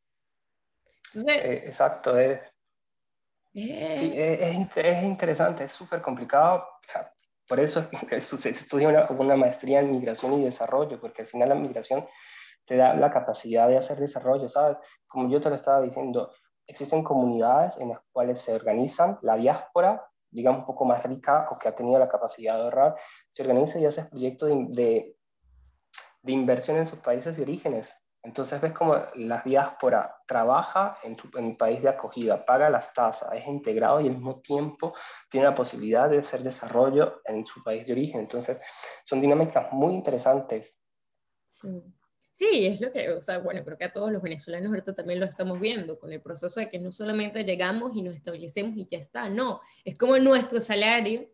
[1.07, 2.41] Entonces, eh, exacto, es,
[3.55, 4.41] eh, sí, es,
[4.77, 6.59] es, interesante, es súper complicado.
[6.59, 7.13] O sea,
[7.49, 12.07] por eso estudia una, una maestría en migración y desarrollo, porque al final la migración
[12.65, 14.77] te da la capacidad de hacer desarrollo, ¿sabes?
[15.07, 16.31] Como yo te lo estaba diciendo,
[16.67, 21.59] existen comunidades en las cuales se organizan, la diáspora, digamos un poco más rica o
[21.59, 22.97] que ha tenido la capacidad de ahorrar,
[23.31, 25.17] se organiza y hace proyectos de, de,
[26.23, 27.97] de inversión en sus países de orígenes.
[28.29, 33.35] Entonces ves como la diáspora trabaja en, su, en país de acogida, paga las tasas,
[33.35, 34.95] es integrado y al mismo tiempo
[35.31, 38.21] tiene la posibilidad de hacer desarrollo en su país de origen.
[38.21, 38.61] Entonces
[39.07, 40.77] son dinámicas muy interesantes.
[41.49, 41.83] Sí.
[42.31, 45.19] Sí, es lo que, o sea, bueno, creo que a todos los venezolanos ahorita también
[45.19, 48.87] lo estamos viendo, con el proceso de que no solamente llegamos y nos establecemos y
[48.87, 51.29] ya está, no, es como nuestro salario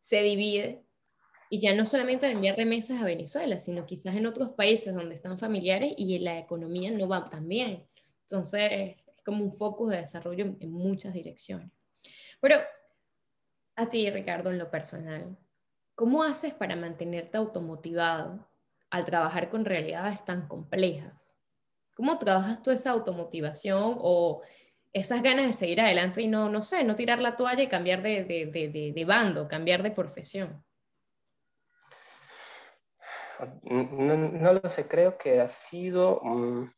[0.00, 0.87] se divide
[1.50, 5.38] y ya no solamente enviar remesas a Venezuela, sino quizás en otros países donde están
[5.38, 7.86] familiares y la economía no va tan bien.
[8.22, 11.70] Entonces, es como un foco de desarrollo en muchas direcciones.
[12.40, 12.56] Pero
[13.76, 15.38] a ti, Ricardo, en lo personal,
[15.94, 18.48] ¿cómo haces para mantenerte automotivado
[18.90, 21.36] al trabajar con realidades tan complejas?
[21.94, 24.42] ¿Cómo trabajas tú esa automotivación o
[24.92, 28.02] esas ganas de seguir adelante y no, no sé, no tirar la toalla y cambiar
[28.02, 30.62] de, de, de, de bando, cambiar de profesión?
[33.62, 36.72] No, lo sé, creo que ha sido un,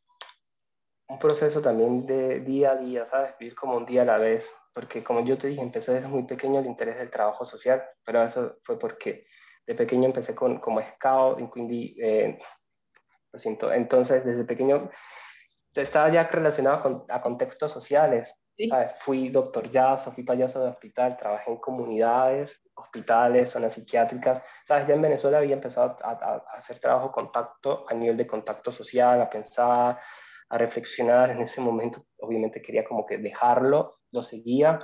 [1.19, 3.37] proceso también de día a día, ¿sabes?
[3.37, 6.23] Vivir como un día a la vez, porque como yo te dije, empecé desde muy
[6.23, 9.25] pequeño el interés del trabajo social, pero eso fue porque
[9.67, 12.39] de pequeño empecé con, como scout, eh,
[13.33, 14.89] lo siento, entonces desde pequeño
[15.75, 18.35] estaba ya relacionado con, a contextos sociales.
[18.99, 24.43] Fui doctor jazz, fui payaso de hospital, trabajé en comunidades, hospitales, zonas psiquiátricas.
[24.65, 24.87] ¿Sabes?
[24.87, 29.21] Ya en Venezuela había empezado a, a, hacer trabajo contacto a nivel de contacto social,
[29.21, 29.99] a pensar,
[30.49, 31.31] a reflexionar.
[31.31, 34.79] En ese momento, obviamente, quería como que dejarlo, lo seguía,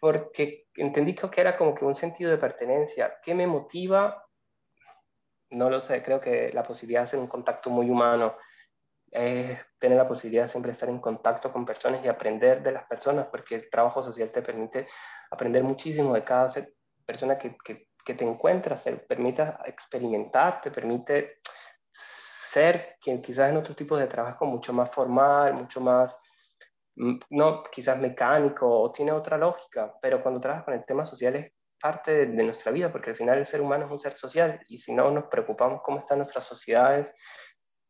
[0.00, 3.18] porque entendí que era como que un sentido de pertenencia.
[3.22, 4.24] ¿Qué me motiva?
[5.50, 8.36] No lo sé, creo que la posibilidad de hacer un contacto muy humano
[9.10, 12.84] es tener la posibilidad de siempre estar en contacto con personas y aprender de las
[12.84, 14.86] personas, porque el trabajo social te permite
[15.30, 16.48] aprender muchísimo de cada
[17.04, 21.40] persona que, que, que te encuentras, te permite experimentar, te permite
[21.92, 26.16] ser quien quizás en otro tipo de trabajo mucho más formal, mucho más,
[26.96, 31.36] mm, no, quizás mecánico o tiene otra lógica, pero cuando trabajas con el tema social
[31.36, 34.14] es parte de, de nuestra vida, porque al final el ser humano es un ser
[34.14, 37.12] social y si no nos preocupamos cómo están nuestras sociedades,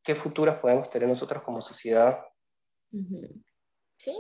[0.06, 2.24] qué futuras podemos tener nosotros como sociedad.
[3.98, 4.16] Sí,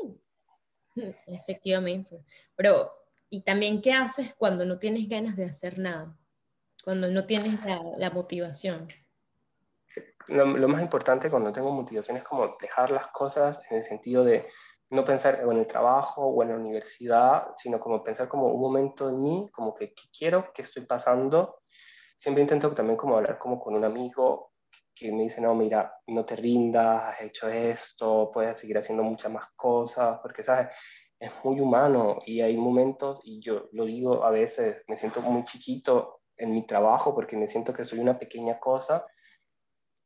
[1.28, 2.24] efectivamente.
[2.56, 2.90] Pero,
[3.30, 6.18] ¿y también qué haces cuando no tienes ganas de hacer nada?
[6.84, 8.88] Cuando no tienes la, motivación.
[10.26, 14.48] Lo, más importante cuando tengo motivación es como dejar las cosas en el sentido de
[14.90, 19.08] no pensar en el trabajo o en la universidad, sino como pensar como un momento
[19.08, 21.60] en mí, como que qué quiero, qué estoy pasando.
[22.18, 24.55] Siempre intento también como hablar como con un amigo
[24.96, 29.30] que me dice, no, mira, no te rindas, has hecho esto, puedes seguir haciendo muchas
[29.30, 30.68] más cosas, porque, ¿sabes?
[31.20, 35.44] Es muy humano y hay momentos, y yo lo digo a veces, me siento muy
[35.44, 39.06] chiquito en mi trabajo porque me siento que soy una pequeña cosa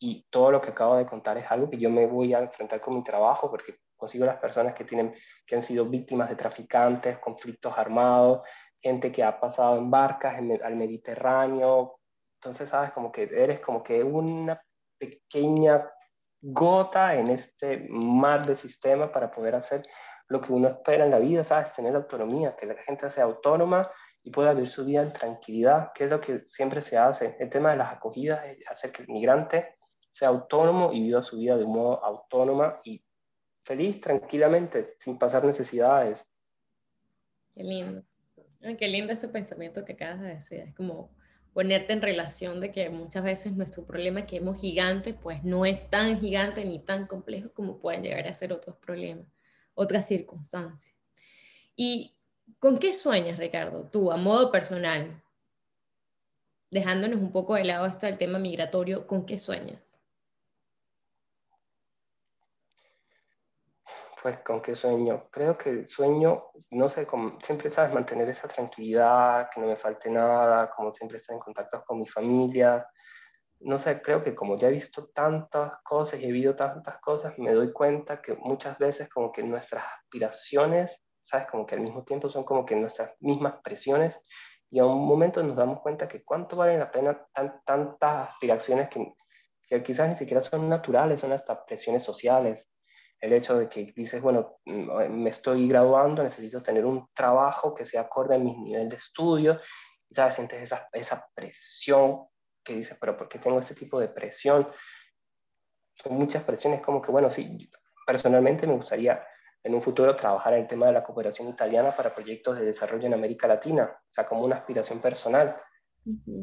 [0.01, 2.81] y todo lo que acabo de contar es algo que yo me voy a enfrentar
[2.81, 5.15] con mi trabajo porque consigo las personas que, tienen,
[5.47, 8.41] que han sido víctimas de traficantes, conflictos armados,
[8.81, 12.01] gente que ha pasado en barcas al Mediterráneo.
[12.37, 14.61] Entonces, sabes, como que eres como que una
[15.01, 15.91] pequeña
[16.41, 19.83] gota en este mar de sistema para poder hacer
[20.29, 21.73] lo que uno espera en la vida, ¿sabes?
[21.73, 23.91] Tener autonomía, que la gente sea autónoma
[24.23, 27.37] y pueda vivir su vida en tranquilidad, que es lo que siempre se hace.
[27.41, 29.77] El tema de las acogidas es hacer que el migrante
[30.11, 33.03] sea autónomo y viva su vida de un modo autónoma y
[33.65, 36.25] feliz, tranquilamente, sin pasar necesidades.
[37.55, 38.03] Qué lindo.
[38.79, 40.61] qué lindo ese pensamiento que acabas de decir.
[40.61, 41.11] Es como
[41.53, 45.89] ponerte en relación de que muchas veces nuestro problema que hemos gigante, pues no es
[45.91, 49.27] tan gigante ni tan complejo como pueden llegar a ser otros problemas,
[49.75, 50.97] otras circunstancias.
[51.77, 52.15] ¿Y
[52.59, 55.23] con qué sueñas, Ricardo, tú, a modo personal?
[56.71, 60.00] Dejándonos un poco de lado esto del tema migratorio, ¿con qué sueñas?
[64.23, 65.29] Pues con qué sueño.
[65.31, 67.07] Creo que el sueño, no sé,
[67.43, 71.83] siempre sabes mantener esa tranquilidad, que no me falte nada, como siempre estar en contacto
[71.87, 72.87] con mi familia.
[73.61, 77.39] No sé, creo que como ya he visto tantas cosas y he vivido tantas cosas,
[77.39, 82.05] me doy cuenta que muchas veces como que nuestras aspiraciones, sabes, como que al mismo
[82.05, 84.21] tiempo son como que nuestras mismas presiones
[84.71, 87.27] y a un momento nos damos cuenta que cuánto valen la pena
[87.65, 89.15] tantas aspiraciones que,
[89.69, 92.71] que quizás ni siquiera son naturales, son hasta presiones sociales
[93.21, 97.85] el hecho de que dices, bueno, mm, me estoy graduando, necesito tener un trabajo que
[97.85, 99.61] sea acorde a mi nivel de estudio,
[100.09, 102.27] y sabes, sientes esa, esa presión
[102.65, 104.67] que dices, pero ¿por qué tengo ese tipo de presión?
[105.95, 107.71] Son muchas presiones, como que, bueno, sí,
[108.07, 109.25] personalmente me gustaría
[109.63, 113.07] en un futuro trabajar en el tema de la cooperación italiana para proyectos de desarrollo
[113.07, 115.61] en América Latina, o sea, como una aspiración personal.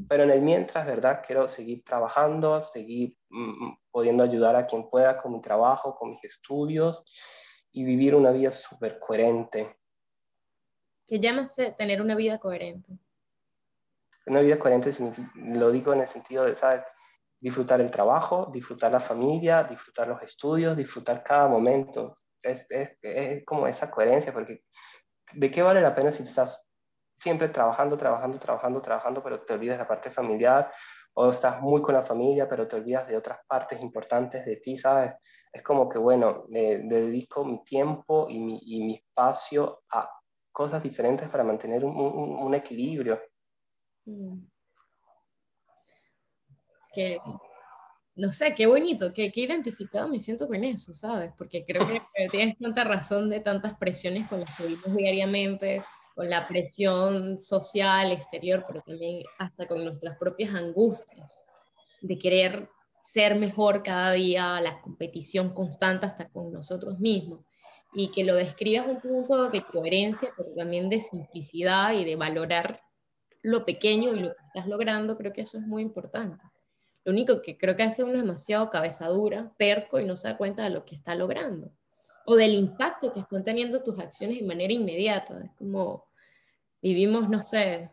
[0.07, 1.23] Pero en el mientras, ¿verdad?
[1.25, 6.11] Quiero seguir trabajando, seguir mm, mm, pudiendo ayudar a quien pueda con mi trabajo, con
[6.11, 7.03] mis estudios
[7.71, 9.77] y vivir una vida súper coherente.
[11.07, 12.99] ¿Qué llamas tener una vida coherente?
[14.25, 14.91] Una vida coherente
[15.35, 16.85] lo digo en el sentido de, ¿sabes?
[17.39, 22.15] Disfrutar el trabajo, disfrutar la familia, disfrutar los estudios, disfrutar cada momento.
[22.41, 24.63] Es, es, es como esa coherencia, porque
[25.33, 26.66] ¿de qué vale la pena si estás
[27.17, 30.71] siempre trabajando, trabajando, trabajando, trabajando, pero te olvidas de la parte familiar,
[31.19, 34.77] o estás muy con la familia, pero te olvidas de otras partes importantes de ti,
[34.77, 35.13] ¿sabes?
[35.51, 40.07] Es como que, bueno, me dedico mi tiempo y mi, y mi, espacio a
[40.51, 43.19] cosas diferentes para mantener un, un, equilibrio.
[44.05, 44.45] Mm.
[46.93, 47.19] Que,
[48.15, 51.31] no sé, qué bonito, qué, qué identificado me siento con eso, ¿sabes?
[51.35, 52.01] Porque creo que
[52.31, 55.81] tienes tanta razón de tantas presiones con las que vivimos diariamente,
[56.17, 61.29] con la presión social, exterior, pero también hasta con nuestras propias angustias
[62.01, 62.67] de querer
[63.03, 67.41] ser mejor cada día, la competición constante hasta con nosotros mismos.
[67.93, 72.81] Y que lo describas un punto de coherencia, pero también de simplicidad y de valorar
[73.43, 76.43] lo pequeño y lo que estás logrando, creo que eso es muy importante.
[77.05, 80.37] Lo único que creo que hace uno es demasiado cabezadura, terco y no se da
[80.37, 81.71] cuenta de lo que está logrando
[82.29, 85.39] o del impacto que están teniendo tus acciones de manera inmediata.
[85.45, 86.05] Es como,
[86.81, 87.89] vivimos, no sé,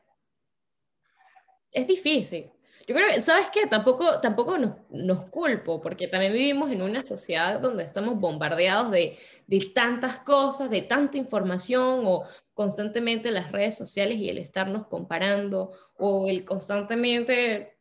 [1.71, 2.51] es difícil.
[2.89, 3.69] Yo creo que, ¿sabes qué?
[3.69, 9.17] Tampoco, tampoco nos, nos, culpo, porque también vivimos en una sociedad donde estamos bombardeados de,
[9.47, 12.25] de tantas cosas, de tanta información, o
[12.55, 17.79] constantemente las redes sociales y el estarnos comparando, o el constantemente,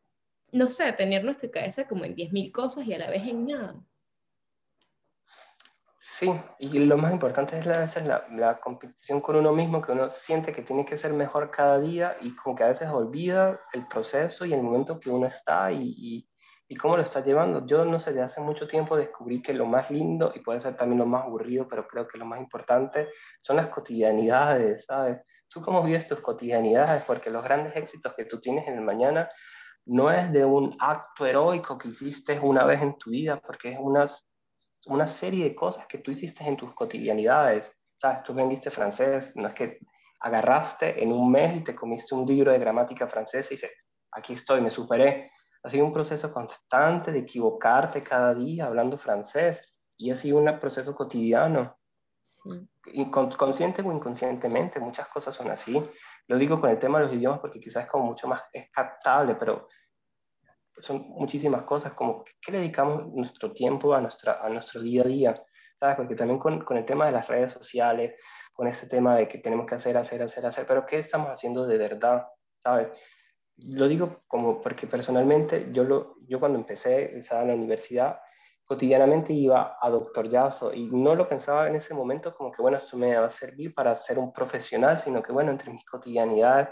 [0.52, 3.84] no sé, tener nuestra cabeza como en 10.000 cosas y a la vez en nada.
[6.24, 9.92] Sí, y lo más importante es a veces la, la, competición con uno mismo, que
[9.92, 13.60] uno siente que tiene que ser mejor cada día y como que a veces olvida
[13.74, 16.30] el proceso y el momento que uno está y,
[16.70, 17.66] y, cómo lo está llevando.
[17.66, 20.78] Yo no sé, de hace mucho tiempo descubrí que lo más lindo y puede ser
[20.78, 23.10] también lo más aburrido, pero creo que lo más importante
[23.42, 25.20] son las cotidianidades, ¿sabes?
[25.50, 29.30] Tú cómo vives tus cotidianidades, porque los grandes éxitos que tú tienes en el mañana
[29.86, 33.78] no es de un acto heroico que hiciste una vez en tu vida, porque es
[33.80, 34.33] unas
[34.88, 37.72] una serie de cosas que tú hiciste en tus cotidianidades.
[37.98, 38.24] ¿Sabes?
[38.24, 39.80] Tú vendiste francés, no es que
[40.20, 43.72] agarraste en un mes y te comiste un libro de gramática francesa y dices,
[44.12, 45.32] aquí estoy, me superé.
[45.64, 49.62] Ha sido un proceso constante de equivocarte cada día hablando francés
[49.98, 51.78] y ha sido un proceso cotidiano.
[52.22, 52.50] Sí.
[53.38, 55.82] consciente o inconscientemente, muchas cosas son así.
[56.28, 58.72] Lo digo con el tema de los idiomas porque quizás es como mucho más es
[58.72, 59.68] captable, pero
[60.80, 65.06] son muchísimas cosas, como qué le dedicamos nuestro tiempo a, nuestra, a nuestro día a
[65.06, 65.34] día,
[65.80, 65.96] ¿sabes?
[65.96, 68.20] Porque también con, con el tema de las redes sociales,
[68.54, 71.66] con ese tema de que tenemos que hacer, hacer, hacer, hacer, pero ¿qué estamos haciendo
[71.66, 72.28] de verdad?
[72.62, 72.90] ¿Sabes?
[73.58, 78.20] lo digo como porque personalmente yo, lo, yo cuando empecé, estaba en la universidad,
[78.66, 82.78] cotidianamente iba a Doctor Yaso y no lo pensaba en ese momento como que, bueno,
[82.78, 86.70] esto me va a servir para ser un profesional, sino que, bueno, entre mis cotidianidades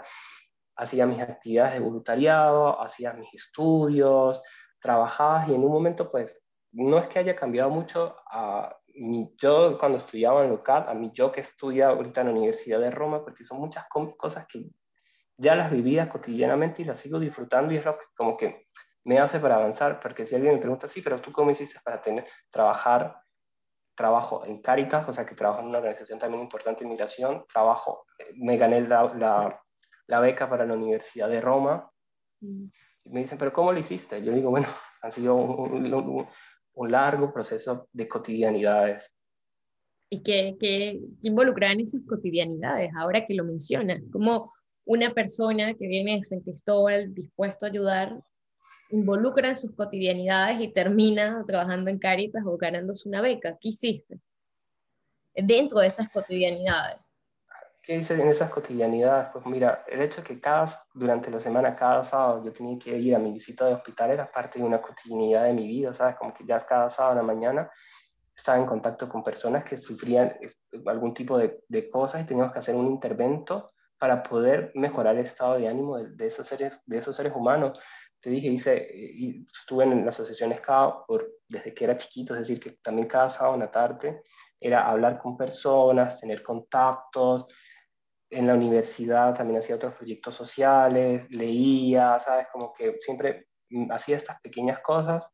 [0.76, 4.40] hacía mis actividades de voluntariado, hacía mis estudios,
[4.80, 6.38] trabajaba y en un momento, pues,
[6.72, 11.10] no es que haya cambiado mucho a mi yo cuando estudiaba en local, a mi
[11.12, 14.70] yo que estudia ahorita en la Universidad de Roma, porque son muchas cosas que
[15.36, 18.68] ya las vivía cotidianamente y las sigo disfrutando y es lo que como que
[19.04, 22.00] me hace para avanzar, porque si alguien me pregunta, sí, pero tú cómo hiciste para
[22.00, 23.20] tener, trabajar,
[23.96, 28.06] trabajo en Caritas, o sea que trabajo en una organización también importante en migración, trabajo,
[28.18, 29.62] eh, me gané la, la,
[30.06, 31.90] la beca para la Universidad de Roma,
[32.40, 32.64] mm.
[33.04, 34.22] y me dicen, pero ¿cómo lo hiciste?
[34.22, 34.68] Yo digo, bueno,
[35.02, 36.26] ha sido un, un,
[36.74, 39.10] un largo proceso de cotidianidades.
[40.08, 44.02] ¿Y qué, qué, involucra en esas cotidianidades, ahora que lo mencionas?
[44.12, 44.52] Como
[44.84, 48.20] una persona que viene de San Cristóbal dispuesto a ayudar
[48.92, 53.56] involucra en sus cotidianidades y termina trabajando en Caritas o ganándose una beca.
[53.60, 54.20] ¿Qué hiciste?
[55.34, 56.98] Dentro de esas cotidianidades.
[57.82, 59.30] ¿Qué hice en esas cotidianidades?
[59.32, 62.96] Pues mira, el hecho de que cada, durante la semana, cada sábado, yo tenía que
[62.96, 66.14] ir a mi visita de hospital era parte de una cotidianidad de mi vida, ¿sabes?
[66.16, 67.70] Como que ya cada sábado a la mañana
[68.34, 70.36] estaba en contacto con personas que sufrían
[70.86, 75.22] algún tipo de, de cosas y teníamos que hacer un intervento para poder mejorar el
[75.22, 77.78] estado de ánimo de, de esos, seres, de esos seres humanos
[78.22, 82.40] te dije, hice, y estuve en la asociación SCAO por, desde que era chiquito, es
[82.40, 84.22] decir, que también cada sábado en la tarde
[84.60, 87.48] era hablar con personas, tener contactos.
[88.32, 92.46] En la universidad también hacía otros proyectos sociales, leía, ¿sabes?
[92.50, 93.48] Como que siempre
[93.90, 95.26] hacía estas pequeñas cosas,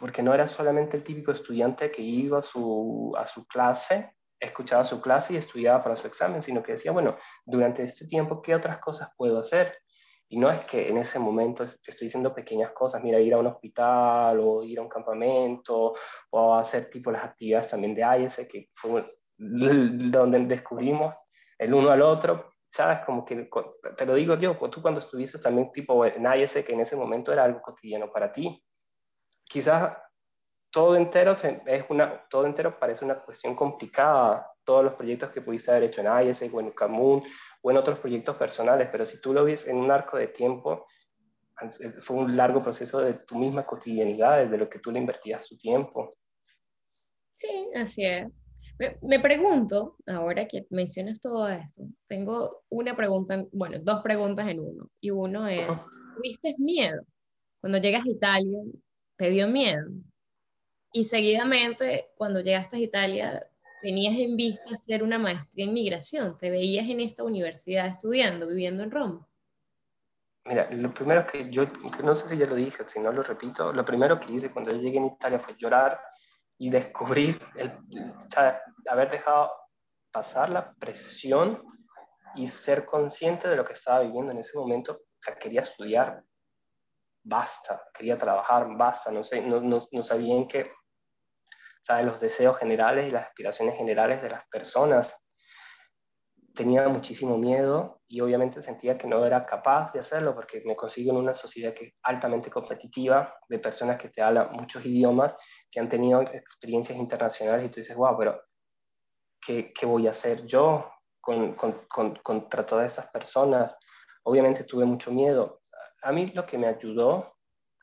[0.00, 4.84] porque no era solamente el típico estudiante que iba a su, a su clase, escuchaba
[4.84, 8.54] su clase y estudiaba para su examen, sino que decía, bueno, durante este tiempo, ¿qué
[8.54, 9.76] otras cosas puedo hacer?
[10.28, 13.46] Y no es que en ese momento estoy diciendo pequeñas cosas, mira, ir a un
[13.46, 15.94] hospital o ir a un campamento
[16.30, 19.04] o hacer tipo las actividades también de AIS, que fue
[19.38, 21.14] donde descubrimos
[21.58, 23.00] el uno al otro, ¿sabes?
[23.04, 23.48] Como que
[23.96, 27.32] te lo digo yo, tú cuando estuviste también tipo en AIS, que en ese momento
[27.32, 28.62] era algo cotidiano para ti,
[29.44, 29.96] quizás
[30.70, 35.70] todo entero, es una, todo entero parece una cuestión complicada, todos los proyectos que pudiste
[35.70, 37.22] haber hecho en IES o en Camun
[37.62, 40.86] o en otros proyectos personales, pero si tú lo ves en un arco de tiempo,
[42.00, 45.56] fue un largo proceso de tu misma cotidianidad, de lo que tú le invertías tu
[45.56, 46.10] tiempo.
[47.32, 48.26] Sí, así es.
[48.78, 54.60] Me, me, pregunto, ahora que mencionas todo esto, tengo una pregunta, bueno, dos preguntas en
[54.60, 54.90] uno.
[55.00, 55.66] Y uno es,
[56.16, 57.02] ¿tuviste miedo?
[57.60, 58.58] Cuando llegas a Italia,
[59.16, 59.86] ¿te dio miedo?
[60.92, 63.46] Y seguidamente, cuando llegaste a Italia,
[63.82, 68.82] tenías en vista hacer una maestría en migración, te veías en esta universidad estudiando, viviendo
[68.82, 69.28] en Roma.
[70.44, 71.64] Mira, lo primero que yo,
[72.04, 74.70] no sé si ya lo dije, si no lo repito, lo primero que hice cuando
[74.70, 76.00] yo llegué en Italia fue llorar
[76.58, 79.52] y descubrir, el, o sea, haber dejado
[80.10, 81.62] pasar la presión
[82.34, 84.92] y ser consciente de lo que estaba viviendo en ese momento.
[84.92, 86.22] O sea, quería estudiar,
[87.22, 90.70] basta, quería trabajar, basta, no, sé, no, no, no sabía en qué
[91.80, 92.04] ¿sabe?
[92.04, 95.16] los deseos generales y las aspiraciones generales de las personas.
[96.54, 101.12] Tenía muchísimo miedo y obviamente sentía que no era capaz de hacerlo porque me consigo
[101.12, 105.36] en una sociedad que es altamente competitiva, de personas que te hablan muchos idiomas,
[105.76, 108.42] que han tenido experiencias internacionales y tú dices, wow, pero
[109.38, 113.76] ¿qué, qué voy a hacer yo con, con, con, contra todas esas personas?
[114.22, 115.60] Obviamente tuve mucho miedo.
[116.00, 117.36] A mí lo que me ayudó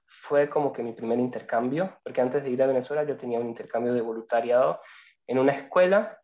[0.08, 3.46] fue como que mi primer intercambio, porque antes de ir a Venezuela yo tenía un
[3.46, 4.82] intercambio de voluntariado
[5.28, 6.20] en una escuela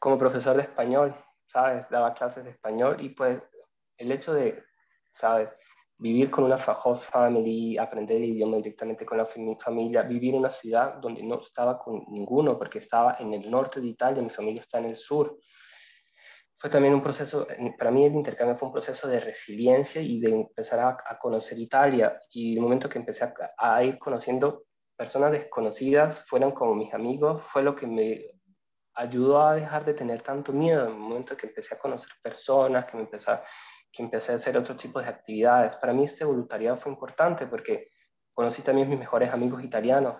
[0.00, 1.14] como profesor de español,
[1.46, 1.88] ¿sabes?
[1.88, 3.40] Daba clases de español y pues
[3.96, 4.60] el hecho de,
[5.14, 5.50] ¿sabes?
[6.02, 10.50] Vivir con una host family, aprender el idioma directamente con la familia, vivir en una
[10.50, 14.60] ciudad donde no estaba con ninguno, porque estaba en el norte de Italia, mi familia
[14.60, 15.38] está en el sur
[16.62, 17.44] fue también un proceso,
[17.76, 22.16] para mí el intercambio fue un proceso de resiliencia y de empezar a, conocer Italia.
[22.30, 27.42] Y el momento que empecé a, a, ir conociendo personas desconocidas, fueron como mis amigos,
[27.46, 28.40] fue lo que me
[28.94, 30.84] ayudó a dejar de tener tanto miedo.
[30.84, 33.32] En el momento que empecé a conocer personas, que, me empecé,
[33.92, 35.76] que empecé a hacer otro tipo de actividades.
[35.76, 37.88] Para mí este voluntariado fue importante porque
[38.32, 40.16] conocí también mis mejores amigos italianos.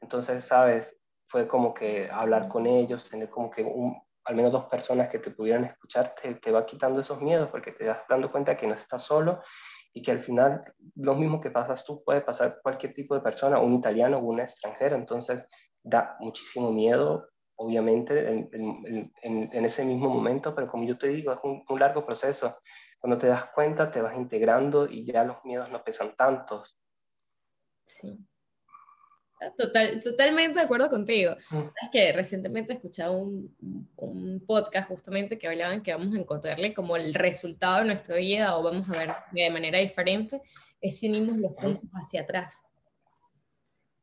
[0.00, 0.96] Entonces, sabes,
[1.28, 5.18] fue como que hablar con ellos, tener como que un, al menos dos personas que
[5.18, 8.66] te pudieran escuchar, te, te, va quitando esos miedos porque te das dando cuenta que
[8.66, 9.40] no estás solo
[9.94, 10.64] y que al final
[10.96, 14.40] lo mismo que pasas tú puede pasar cualquier tipo de persona, un italiano o un
[14.40, 14.96] extranjero.
[14.96, 15.46] Entonces
[15.82, 21.64] da muchísimo miedo, obviamente, en, ese mismo momento, pero como yo te digo, es un,
[21.68, 22.58] un largo proceso.
[22.98, 26.76] Cuando te das cuenta, te vas integrando y ya los miedos no pesan tantos.
[27.84, 28.18] Sí.
[29.56, 31.34] Total, totalmente de acuerdo contigo.
[31.50, 31.90] Mm.
[31.90, 33.56] que recientemente he escuchado un,
[33.96, 38.56] un, podcast justamente que hablaban que vamos a encontrarle como el resultado de nuestra vida
[38.56, 40.40] o vamos a ver de manera diferente,
[40.80, 42.64] es si unimos los puntos hacia atrás.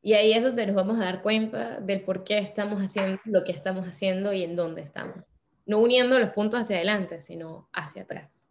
[0.02, 3.44] Y ahí es donde nos vamos a dar cuenta del por qué estamos haciendo lo
[3.44, 5.24] que estamos haciendo y en dónde estamos.
[5.66, 8.46] No uniendo los puntos hacia adelante, sino hacia atrás.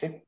[0.00, 0.24] Sí.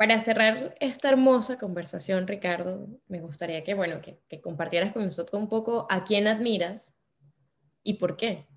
[0.00, 5.48] Para cerrar esta hermosa conversación, Ricardo, me gustaría que, bueno, que, compartieras con nosotros un
[5.48, 6.96] poco a quién admiras
[7.82, 8.48] y por qué.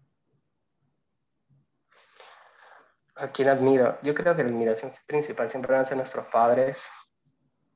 [3.15, 3.99] ¿A quién admiro?
[4.01, 6.81] Yo creo que la admiración principal siempre van a ser nuestros padres,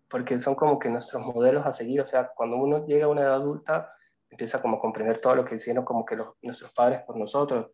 [0.10, 2.02] porque son como que nuestros modelos a seguir.
[2.02, 3.92] O sea, cuando uno llega a una edad adulta,
[4.30, 7.72] empieza como a comprender todo lo que hicieron como que nuestros padres por nosotros.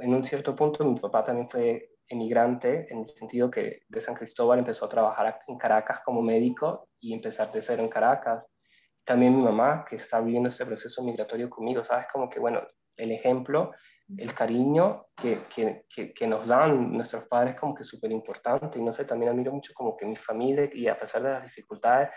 [0.00, 4.14] En un cierto punto mi papá también fue emigrante, en el sentido que de San
[4.14, 8.44] Cristóbal empezó a trabajar en Caracas como médico y empezar de cero en Caracas.
[9.04, 12.06] También mi mamá, que está viviendo este proceso migratorio conmigo, ¿sabes?
[12.12, 12.62] Como que, bueno,
[12.96, 13.72] el ejemplo,
[14.16, 18.78] el cariño que, que, que, nos dan nuestros padres como que súper importante.
[18.78, 21.44] Y no sé, también admiro mucho como que mi familia, y a pesar de las
[21.44, 22.10] dificultades,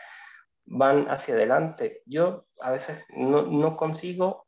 [0.66, 2.02] van hacia adelante.
[2.06, 4.48] Yo a veces no, no consigo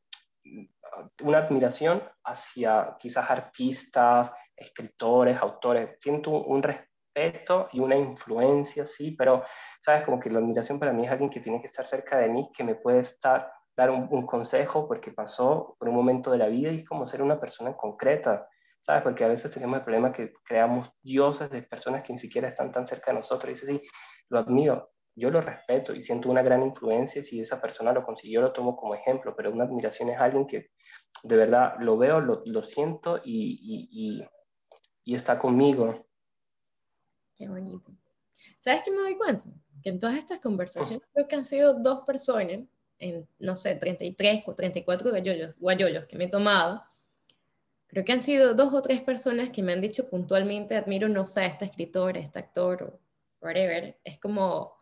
[1.22, 5.98] una admiración hacia quizás artistas, escritores, autores.
[6.00, 9.44] Siento un respeto y una influencia, sí, pero,
[9.82, 10.04] ¿sabes?
[10.04, 12.50] Como que la admiración para mí es alguien que tiene que estar cerca de mí,
[12.56, 16.72] que me puede estar, dar un, consejo porque pasó por un momento de la vida
[16.72, 18.48] y es como ser una persona concreta,
[18.86, 19.02] ¿sabes?
[19.02, 22.72] Porque a veces tenemos el problema que creamos dioses de personas que ni siquiera están
[22.72, 23.50] tan cerca de nosotros.
[23.50, 23.82] Y dice, sí,
[24.30, 27.24] lo admiro, yo lo respeto y siento una gran influencia.
[27.24, 30.72] Si esa persona lo consiguió, lo tomo como ejemplo, pero una admiración es alguien que
[31.24, 34.28] de verdad lo veo, lo, lo siento y,
[35.04, 36.06] y está conmigo.
[37.36, 37.92] Qué bonito.
[38.60, 39.50] ¿Sabes qué me doy cuenta?
[39.82, 42.62] Que en todas estas conversaciones creo que han sido dos personas,
[43.00, 46.84] en, no sé, 33 o 34 guayollos, guayollos que me he tomado,
[47.88, 51.28] creo que han sido dos o tres personas que me han dicho puntualmente, admiro, no
[51.28, 53.00] sé, a esta escritora, a este actor, o
[53.46, 54.00] whatever.
[54.04, 54.74] Es como,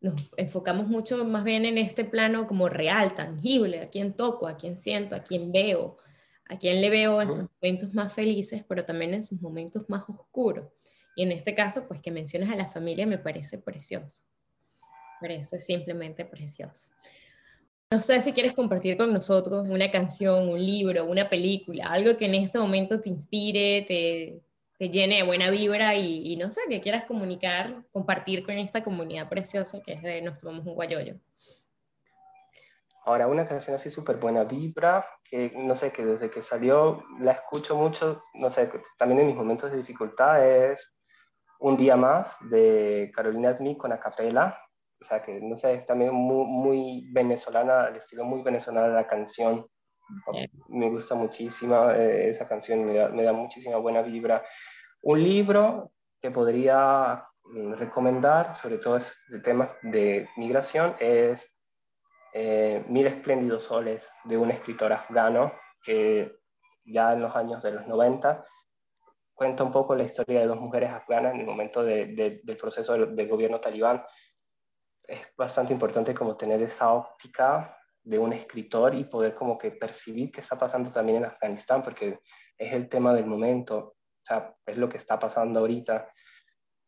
[0.00, 4.56] nos enfocamos mucho más bien en este plano como real, tangible, a quién toco, a
[4.56, 5.98] quién siento, a quién veo,
[6.46, 10.02] a quien le veo en sus momentos más felices, pero también en sus momentos más
[10.08, 10.66] oscuros.
[11.14, 14.24] Y en este caso, pues que mencionas a la familia me parece precioso.
[15.20, 16.90] Me parece simplemente precioso.
[17.92, 22.26] No sé si quieres compartir con nosotros una canción, un libro, una película, algo que
[22.26, 24.40] en este momento te inspire, te,
[24.78, 29.28] te llene de buena vibra y, no sé, que quieras comunicar, compartir con esta comunidad
[29.28, 31.16] preciosa que es de Nos Tomamos un Guayoyo.
[33.04, 37.32] Ahora, una canción así súper buena vibra, que no sé, que desde que salió la
[37.32, 40.96] escucho mucho, no sé, también en mis momentos de dificultad es
[41.58, 44.56] Un día más de Carolina Smith con acapela,
[45.00, 48.94] o sea que no sé, es también muy, muy venezolana, el estilo muy venezolano de
[48.94, 49.66] la canción.
[50.68, 54.44] Me gusta muchísimo eh, esa canción, me da, me da muchísima buena vibra.
[55.02, 58.98] Un libro que podría mm, recomendar, sobre todo
[59.28, 61.48] de temas de migración, es
[62.32, 66.36] eh, Mil espléndidos soles de un escritor afgano que
[66.84, 68.44] ya en los años de los 90
[69.34, 73.28] cuenta un poco la historia de dos mujeres afganas en el momento del proceso del,
[73.28, 74.04] gobierno talibán.
[75.10, 80.30] Es bastante importante como tener esa óptica de un escritor y poder como que percibir
[80.30, 82.20] qué está pasando también en Afganistán, porque
[82.56, 86.12] es el tema del momento, o sea, es lo que está pasando ahorita.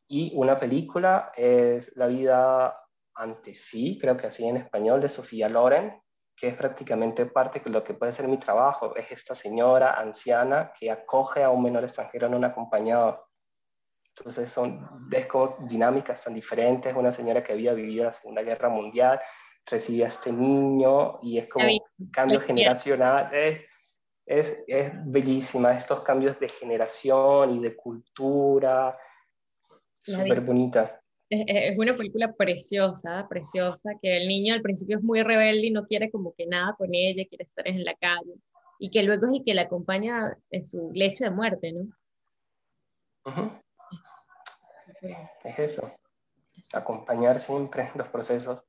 [0.09, 2.79] Y una película es La vida
[3.17, 6.01] antes sí, creo que así en español, de Sofía Loren,
[6.37, 8.95] que es prácticamente parte de lo que puede ser mi trabajo.
[8.95, 13.27] Es esta señora anciana que acoge a un menor extranjero no acompañado.
[14.17, 16.95] Entonces son es como dinámicas tan diferentes.
[16.95, 19.21] Una señora que había vivido la Segunda Guerra Mundial
[19.67, 23.33] recibe a este niño y es como un cambio generacional.
[23.33, 23.61] Es,
[24.27, 28.99] es, es bellísima, estos cambios de generación y de cultura.
[30.03, 31.03] Súper bonita
[31.33, 35.87] es, una película preciosa, preciosa, que el niño al principio es muy rebelde y no
[35.87, 38.35] quiere como que nada con ella, quiere estar en la calle,
[38.79, 41.89] y que luego es el que la acompaña en su lecho de muerte, ¿no?
[45.45, 45.91] Es, eso,
[46.73, 48.63] acompañar siempre los procesos.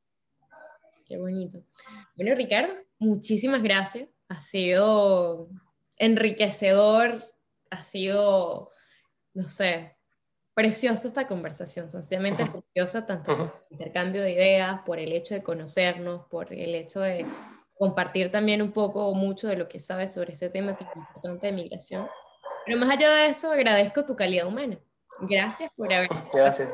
[1.06, 1.64] Qué bonito.
[2.16, 4.10] Bueno, Ricardo, muchísimas gracias.
[4.30, 5.50] Ha sido
[5.98, 7.18] enriquecedor,
[7.70, 8.72] ha sido,
[9.34, 9.98] no sé,
[10.54, 15.44] preciosa esta conversación, sencillamente preciosa, tanto por el intercambio de ideas, por el hecho de
[15.44, 17.26] conocernos, por el hecho de
[17.78, 21.54] compartir también un poco mucho de lo que sabes sobre ese tema tan importante de
[21.54, 22.08] migración.
[22.66, 24.80] Pero más allá de eso, agradezco tu calidad humana.
[25.22, 26.70] Gracias por haber Gracias.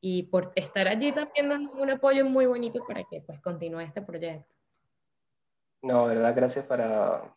[0.00, 4.02] y por estar allí también dando un apoyo muy bonito para que pues continúe este
[4.02, 4.52] proyecto.
[5.82, 7.34] No, verdad, gracias para,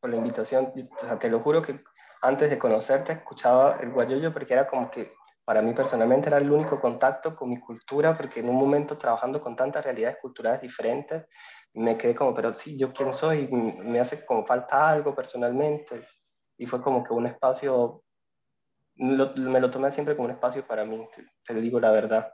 [0.00, 0.72] por la invitación.
[1.18, 1.80] te lo juro que
[2.22, 5.12] antes de conocerte escuchaba el guayoyo porque era como que
[5.50, 9.40] para mí personalmente era el único contacto con mi cultura, porque en un momento trabajando
[9.40, 11.26] con tantas realidades culturales diferentes,
[11.74, 16.06] me quedé como, pero sí, yo quién soy, me hace como falta algo personalmente.
[16.56, 18.04] Y fue como que un espacio,
[19.00, 22.32] me lo tomé siempre como un espacio para mí, te, te lo digo la verdad.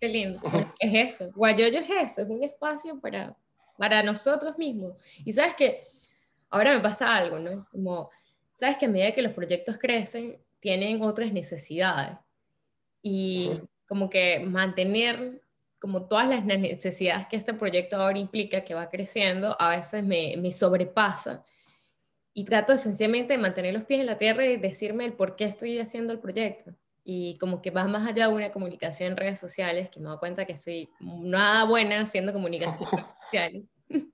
[0.00, 0.40] Qué lindo.
[0.78, 3.36] es eso, Guayoyo es eso, es un espacio para,
[3.78, 4.92] para nosotros mismos.
[5.24, 5.82] Y sabes que
[6.50, 7.66] ahora me pasa algo, ¿no?
[7.70, 8.10] Como,
[8.54, 12.16] sabes que a medida que los proyectos crecen, tienen otras necesidades.
[13.02, 13.50] Y
[13.86, 15.42] como que mantener
[15.78, 20.34] como todas las necesidades que este proyecto ahora implica, que va creciendo, a veces me,
[20.38, 21.44] me sobrepasa.
[22.34, 25.44] Y trato esencialmente de mantener los pies en la tierra y decirme el por qué
[25.44, 26.74] estoy haciendo el proyecto.
[27.04, 30.18] Y como que va más allá de una comunicación en redes sociales, que me doy
[30.18, 32.88] cuenta que soy nada buena haciendo comunicación
[33.22, 33.68] social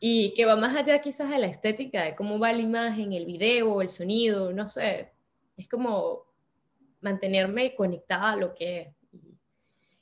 [0.00, 3.26] y que va más allá quizás de la estética, de cómo va la imagen, el
[3.26, 5.12] video, el sonido, no sé.
[5.56, 6.26] Es como
[7.00, 8.95] mantenerme conectada a lo que es.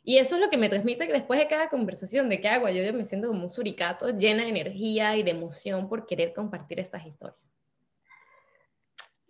[0.06, 2.82] Y eso es lo que me transmite que después de cada conversación, de cada yo,
[2.82, 6.78] yo me siento como un suricato llena de energía y de emoción por querer compartir
[6.78, 7.42] estas historias.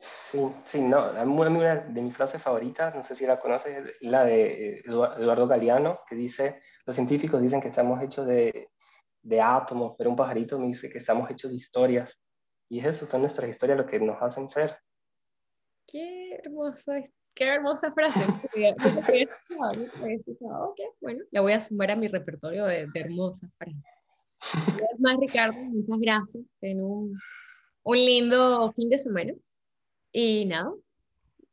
[0.00, 4.80] Sí, sí, no, una de mis frases favoritas, no sé si la conoces, la de
[4.80, 8.70] Eduardo Galeano, que dice, los científicos dicen que estamos hechos de,
[9.22, 12.20] de átomos, pero un pajarito me dice que estamos hechos de historias.
[12.68, 14.76] Y eso, son nuestras historias lo que nos hacen ser.
[15.86, 17.00] Qué hermosa,
[17.34, 18.20] qué hermosa frase.
[21.00, 23.82] bueno, la voy a sumar a mi repertorio de, hermosas frases.
[24.98, 26.44] más, Ricardo, muchas gracias.
[26.60, 27.18] Ten un,
[27.82, 29.32] un lindo fin de semana.
[30.12, 30.72] Y nada,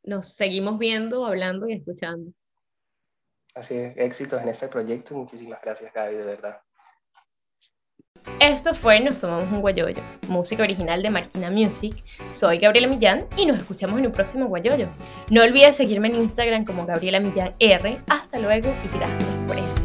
[0.04, 2.32] nos seguimos viendo, hablando y escuchando.
[3.54, 5.14] Así es, éxitos en este proyecto.
[5.14, 6.60] Muchísimas gracias, Gaby, de verdad.
[8.40, 11.94] Esto fue Nos Tomamos un Guayoyo, música original de Marquina Music.
[12.28, 14.88] Soy Gabriela Millán y nos escuchamos en un próximo Guayoyo.
[15.30, 18.00] No olvides seguirme en Instagram como Gabriela Millán R.
[18.08, 19.81] Hasta luego y gracias por Guayoyo.